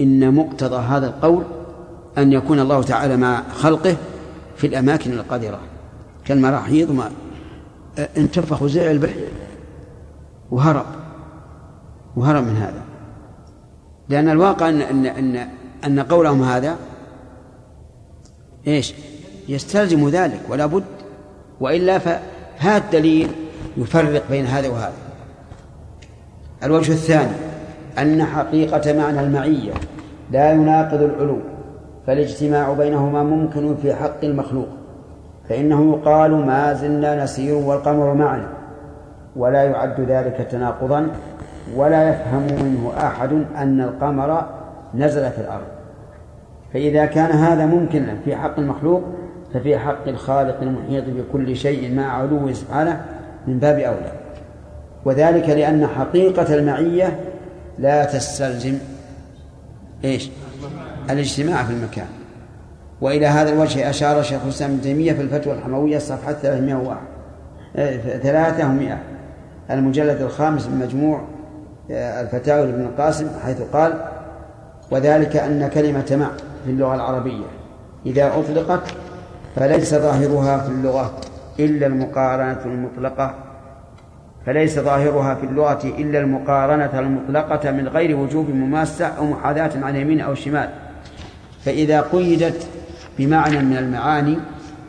[0.00, 1.44] إن مقتضى هذا القول
[2.18, 3.96] أن يكون الله تعالى مع خلقه
[4.56, 5.71] في الأماكن القذرة.
[6.24, 7.10] كالمراحيض ما
[8.16, 9.14] انتفخ وزعل به
[10.50, 10.86] وهرب.
[12.16, 12.82] وهرب من هذا.
[14.08, 15.48] لأن الواقع أن أن أن
[15.84, 16.76] أن قولهم هذا
[18.66, 18.94] إيش؟
[19.48, 20.84] يستلزم ذلك ولا بد
[21.60, 23.28] وإلا فهذا الدليل
[23.76, 24.92] يفرق بين هذا وهذا.
[26.64, 27.32] الوجه الثاني
[27.98, 29.72] أن حقيقة معنى المعية
[30.30, 31.38] لا يناقض العلو
[32.06, 34.68] فالاجتماع بينهما ممكن في حق المخلوق.
[35.48, 38.48] فإنه يقال ما زلنا نسير والقمر معنا.
[39.36, 41.08] ولا يعد ذلك تناقضا.
[41.76, 44.44] ولا يفهم منه أحد أن القمر
[44.94, 45.66] نزل في الأرض.
[46.72, 49.02] فإذا كان هذا ممكنا في حق المخلوق
[49.54, 53.04] ففي حق الخالق المحيط بكل شيء مع علوه سبحانه
[53.46, 54.12] من باب أولى.
[55.04, 57.20] وذلك لأن حقيقة المعية
[57.78, 58.74] لا تستلزم
[60.04, 60.30] إيش؟
[61.10, 62.06] الاجتماع في المكان.
[63.02, 66.98] وإلى هذا الوجه أشار شيخ الإسلام ابن تيمية في الفتوى الحموية صفحة 301
[68.22, 68.98] 300
[69.70, 71.20] المجلد الخامس من مجموع
[71.90, 74.04] آه، الفتاوى لابن القاسم حيث قال
[74.90, 76.30] وذلك أن كلمة مع
[76.64, 77.44] في اللغة العربية.
[78.06, 78.94] إذا أطلقت
[79.56, 81.12] فليس ظاهرها في اللغة
[81.60, 83.34] إلا المقارنة المطلقة
[84.46, 90.20] فليس ظاهرها في اللغة إلا المقارنة المطلقة من غير وجوب مماسة أو محاذاة عن اليمين
[90.20, 90.68] أو الشمال
[91.64, 92.66] فإذا قيدت
[93.18, 94.38] بمعنى من المعاني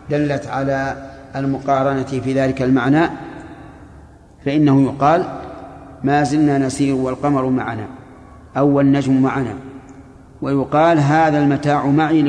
[0.10, 3.10] دلت على المقارنة في ذلك المعنى
[4.46, 5.26] فإنه يقال
[6.04, 7.88] ما زلنا نسير والقمر معنا
[8.58, 9.56] أو النجم معنا
[10.42, 12.22] ويقال هذا المتاع معي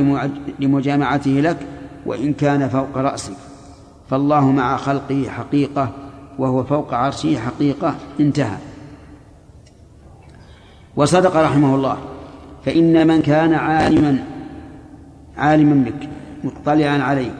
[0.58, 1.56] لمجامعته لك
[2.06, 3.36] وإن كان فوق رأسك
[4.10, 5.88] فالله مع خلقه حقيقة
[6.38, 8.56] وهو فوق عرشه حقيقة انتهى.
[10.96, 11.96] وصدق رحمه الله
[12.64, 14.18] فإن من كان عالما
[15.38, 16.08] عالما بك
[16.44, 17.34] مطلعا عليك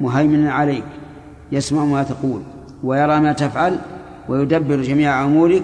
[0.00, 0.84] مهيمنا عليك
[1.52, 2.42] يسمع ما تقول
[2.82, 3.78] ويرى ما تفعل
[4.28, 5.62] ويدبر جميع أمورك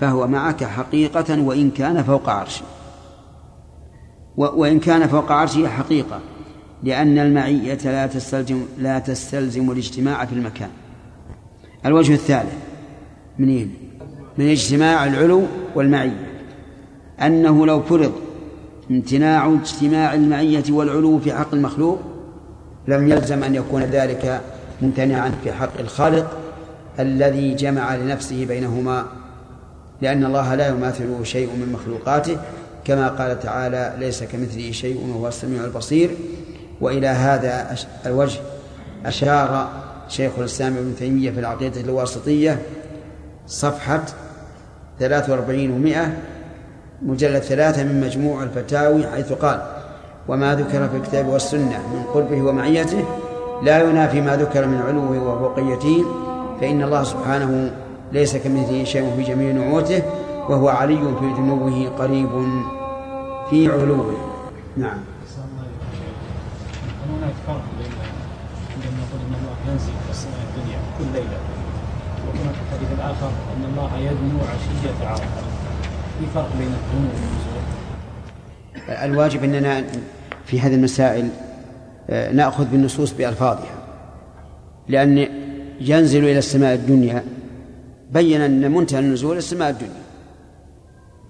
[0.00, 2.64] فهو معك حقيقة وإن كان فوق عرشه.
[4.36, 6.20] وإن كان فوق عرشه حقيقة
[6.82, 10.70] لأن المعية لا تستلزم لا تستلزم الاجتماع في المكان.
[11.86, 12.54] الوجه الثالث
[13.38, 13.74] منين؟
[14.38, 15.42] من اجتماع العلو
[15.74, 16.28] والمعية.
[17.22, 18.12] أنه لو فرض
[18.90, 21.98] امتناع اجتماع المعية والعلو في حق المخلوق
[22.88, 24.40] لم يلزم أن يكون ذلك
[24.82, 26.38] ممتنعا في حق الخالق
[27.00, 29.06] الذي جمع لنفسه بينهما
[30.02, 32.36] لأن الله لا يماثله شيء من مخلوقاته
[32.84, 36.10] كما قال تعالى ليس كمثله شيء وهو السميع البصير
[36.80, 38.40] وإلى هذا الوجه
[39.06, 39.70] أشار
[40.08, 42.62] شيخ الإسلام ابن تيمية في العقيدة الواسطية
[43.46, 44.04] صفحة
[44.98, 46.12] 43 ومئة
[47.02, 49.62] مجلد ثلاثة من مجموع الفتاوي حيث قال
[50.28, 53.04] وما ذكر في الكتاب والسنة من قربه ومعيته
[53.62, 56.04] لا ينافي ما ذكر من علوه وفوقيته
[56.60, 57.70] فإن الله سبحانه
[58.12, 60.02] ليس كمثله شيء في جميع نعوته
[60.48, 62.28] وهو علي في جنوبه قريب
[63.50, 64.14] في علوه.
[64.76, 64.98] نعم.
[67.08, 67.92] هناك فرق بين
[68.74, 71.38] عندما نقول إن الله ينزل في السماء الدنيا كل ليلة
[72.26, 75.47] وهناك الحديث الآخر إن الله يدنو عشية عرفه
[76.20, 77.28] في فرق بين والنزول
[78.88, 79.84] الواجب أننا
[80.46, 81.28] في هذه المسائل
[82.10, 83.74] آه، نأخذ بالنصوص بألفاظها.
[84.88, 85.26] لأن
[85.80, 87.24] ينزل إلى السماء الدنيا
[88.12, 90.02] بين أن منتهى النزول السماء الدنيا.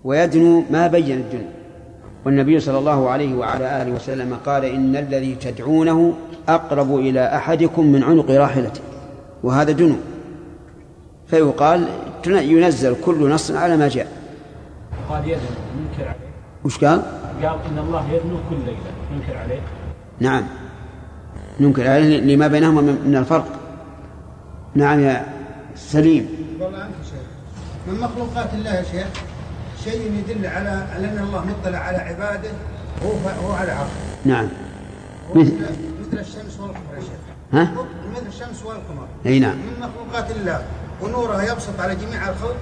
[0.04, 1.52] ويدنو ما بين الدنيا.
[2.26, 6.12] والنبي صلى الله عليه وعلى آله وسلم قال إن الذي تدعونه
[6.48, 8.80] أقرب إلى أحدكم من عنق راحلته.
[9.42, 9.96] وهذا دنو.
[11.26, 11.88] فيقال
[12.26, 14.17] ينزل كل نص على ما جاء.
[15.08, 15.40] قال يدنو
[15.78, 16.28] ننكر عليه.
[16.64, 17.02] وش قال؟
[17.42, 19.60] قال إن الله يدنو كل ليلة ننكر عليه.
[20.20, 20.42] نعم.
[21.60, 23.46] ننكر عليه لما بينهما من الفرق.
[24.74, 25.26] نعم يا
[25.76, 26.28] سليم.
[26.60, 27.28] والله شيخ.
[27.86, 29.06] من مخلوقات الله يا شيخ
[29.84, 32.50] شيء يدل على على أن الله مطلع على عباده
[33.04, 33.10] هو
[33.46, 33.90] هو على عرشه.
[34.24, 34.48] نعم.
[35.34, 35.54] مثل
[36.00, 37.22] مثل الشمس والقمر يا شيخ.
[37.52, 37.72] ها؟
[38.16, 39.08] مثل الشمس والقمر.
[39.26, 39.56] أي نعم.
[39.56, 40.62] من مخلوقات الله
[41.02, 42.56] ونورها يبسط على جميع الخلق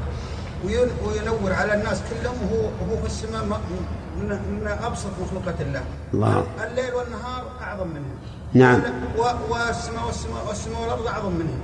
[0.65, 5.83] وينور على الناس كلهم وهو وهو في السماء من, من أبسط مخلوقات الله.
[6.15, 6.45] الله.
[6.65, 8.15] الليل والنهار أعظم منه.
[8.55, 8.83] نعم.
[9.19, 11.57] والسماء والسماء والسماء والأرض أعظم منه.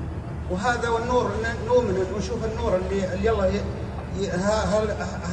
[0.51, 1.31] وهذا والنور
[1.67, 3.61] نؤمن ونشوف النور اللي اللي الله.
[4.33, 4.65] ها...
[4.65, 4.83] ها...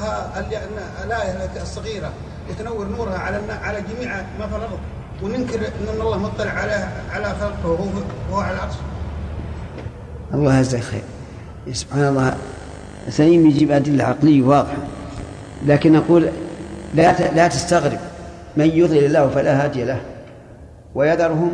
[0.01, 0.39] ها...
[0.39, 0.59] اللي...
[1.03, 2.13] الآية الصغيرة.
[2.49, 4.79] وتنور نورها على على جميع ما في الأرض.
[5.23, 7.89] وننكر إن الله مطلع على على خلقه
[8.31, 8.75] وهو على العرش.
[10.33, 11.03] الله يجزاك خير.
[11.73, 12.37] سبحان الله.
[13.09, 14.77] سليم يجيب أدلة عقلية واضحة.
[15.65, 16.29] لكن نقول
[16.95, 17.99] لا لا تستغرب.
[18.57, 20.01] من يضلل الله فلا هادي له
[20.95, 21.51] ويذرهم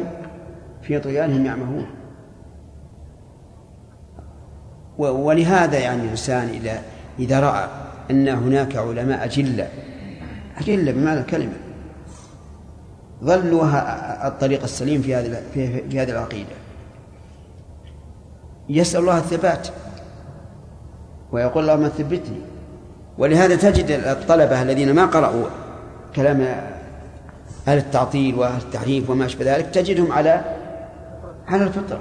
[0.82, 1.86] في طغيانهم يعمهون.
[4.98, 6.82] ولهذا يعني الإنسان إذا
[7.20, 7.68] إذا رأى
[8.12, 9.68] أن هناك علماء أجلة
[10.58, 11.54] أجلة بمعنى الكلمة
[13.24, 13.66] ظلوا
[14.28, 16.56] الطريق السليم في هذه في هذه العقيدة.
[18.70, 19.68] يسأل الله الثبات.
[21.36, 22.42] ويقول اللهم ثبتني.
[23.18, 25.46] ولهذا تجد الطلبة الذين ما قرأوا
[26.16, 26.42] كلام
[27.68, 30.42] أهل التعطيل وأهل التحريف وما أشبه ذلك تجدهم على
[31.48, 32.00] على الفطرة.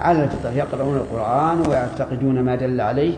[0.00, 3.16] على الفطرة يقرؤون القرآن ويعتقدون ما دل عليه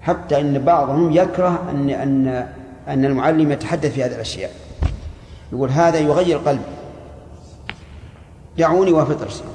[0.00, 2.46] حتى أن بعضهم يكره أن أن
[2.88, 4.50] أن المعلم يتحدث في هذه الأشياء.
[5.52, 6.62] يقول هذا يغير قلبي.
[8.58, 9.53] دعوني وفطرتي.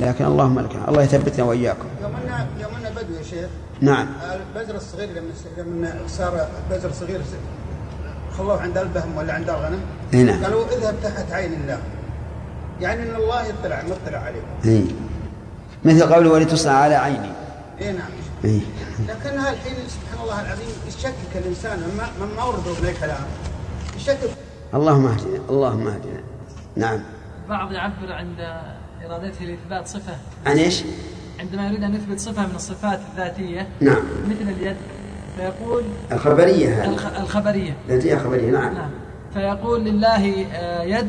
[0.00, 1.88] لكن اللهم لك الله يثبتنا وإياكم.
[2.02, 3.48] يوم أن يوم أن بدو يا شيخ
[3.80, 4.06] نعم.
[4.56, 7.20] البزر الصغير لما لما صار بزر صغير
[8.38, 9.80] خلوه عند البهم ولا عند الغنم؟
[10.14, 10.44] إي نعم.
[10.44, 11.78] قالوا اذهب تحت عين الله.
[12.80, 14.84] يعني إن الله يطلع مطلع عليه إيه.
[15.84, 17.32] مثل قوله ولتصنع على عيني.
[17.80, 18.10] إي نعم.
[18.44, 18.60] إيه.
[19.08, 21.78] لكنها الحين سبحان الله العظيم يشكك الإنسان.
[21.78, 23.20] مما مما وردوا من الكلام.
[23.96, 24.30] يشكك.
[24.74, 26.20] اللهم اهدنا اللهم اهدنا.
[26.76, 27.00] نعم.
[27.48, 28.38] بعض يعبر عند
[29.10, 30.12] إرادته لإثبات صفة
[30.46, 30.82] عن إيش؟
[31.40, 34.02] عندما يريد أن يثبت صفة من الصفات الذاتية نعم.
[34.28, 34.76] مثل اليد
[35.36, 35.82] فيقول
[36.12, 38.90] الخبرية هذه الخ- الخبرية التي خبرية نعم نعم
[39.34, 41.08] فيقول لله آه، يد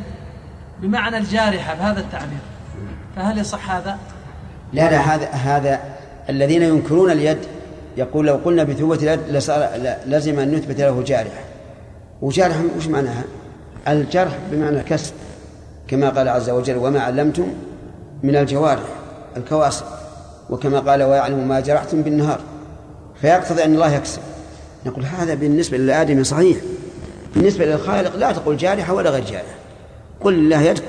[0.82, 2.40] بمعنى الجارحة بهذا التعبير
[3.16, 3.98] فهل يصح هذا؟
[4.74, 5.80] لا لا هذا هذا
[6.30, 7.38] الذين ينكرون اليد
[7.98, 11.42] يقول لو قلنا بثبوت اليد لصار ل- لازم أن نثبت له جارحة
[12.22, 13.24] وجارحة وش معناها؟
[13.88, 15.14] الجرح بمعنى الكسر
[15.88, 17.48] كما قال عز وجل وما علمتم
[18.24, 18.84] من الجوارح
[19.38, 19.86] الكواسر
[20.50, 22.40] وكما قال ويعلم ما جرحتم بالنهار.
[23.22, 24.22] فيقتضي أن الله يكسر
[24.86, 26.58] نقول هذا بالنسبة للآدمي صحيح.
[27.36, 29.56] بالنسبة للخالق لا تقول جارحة ولا غير جارحة.
[30.22, 30.82] قل لله يد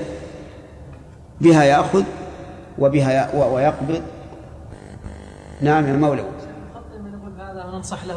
[1.41, 2.03] بها يأخذ
[2.79, 4.01] وبها ويقبض.
[5.61, 6.33] نعم يا مولى نقول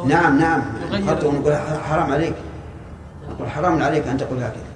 [0.09, 0.63] نعم نعم.
[1.25, 2.35] ونقول حرام عليك.
[3.31, 4.74] نقول حرام عليك أن تقول هكذا.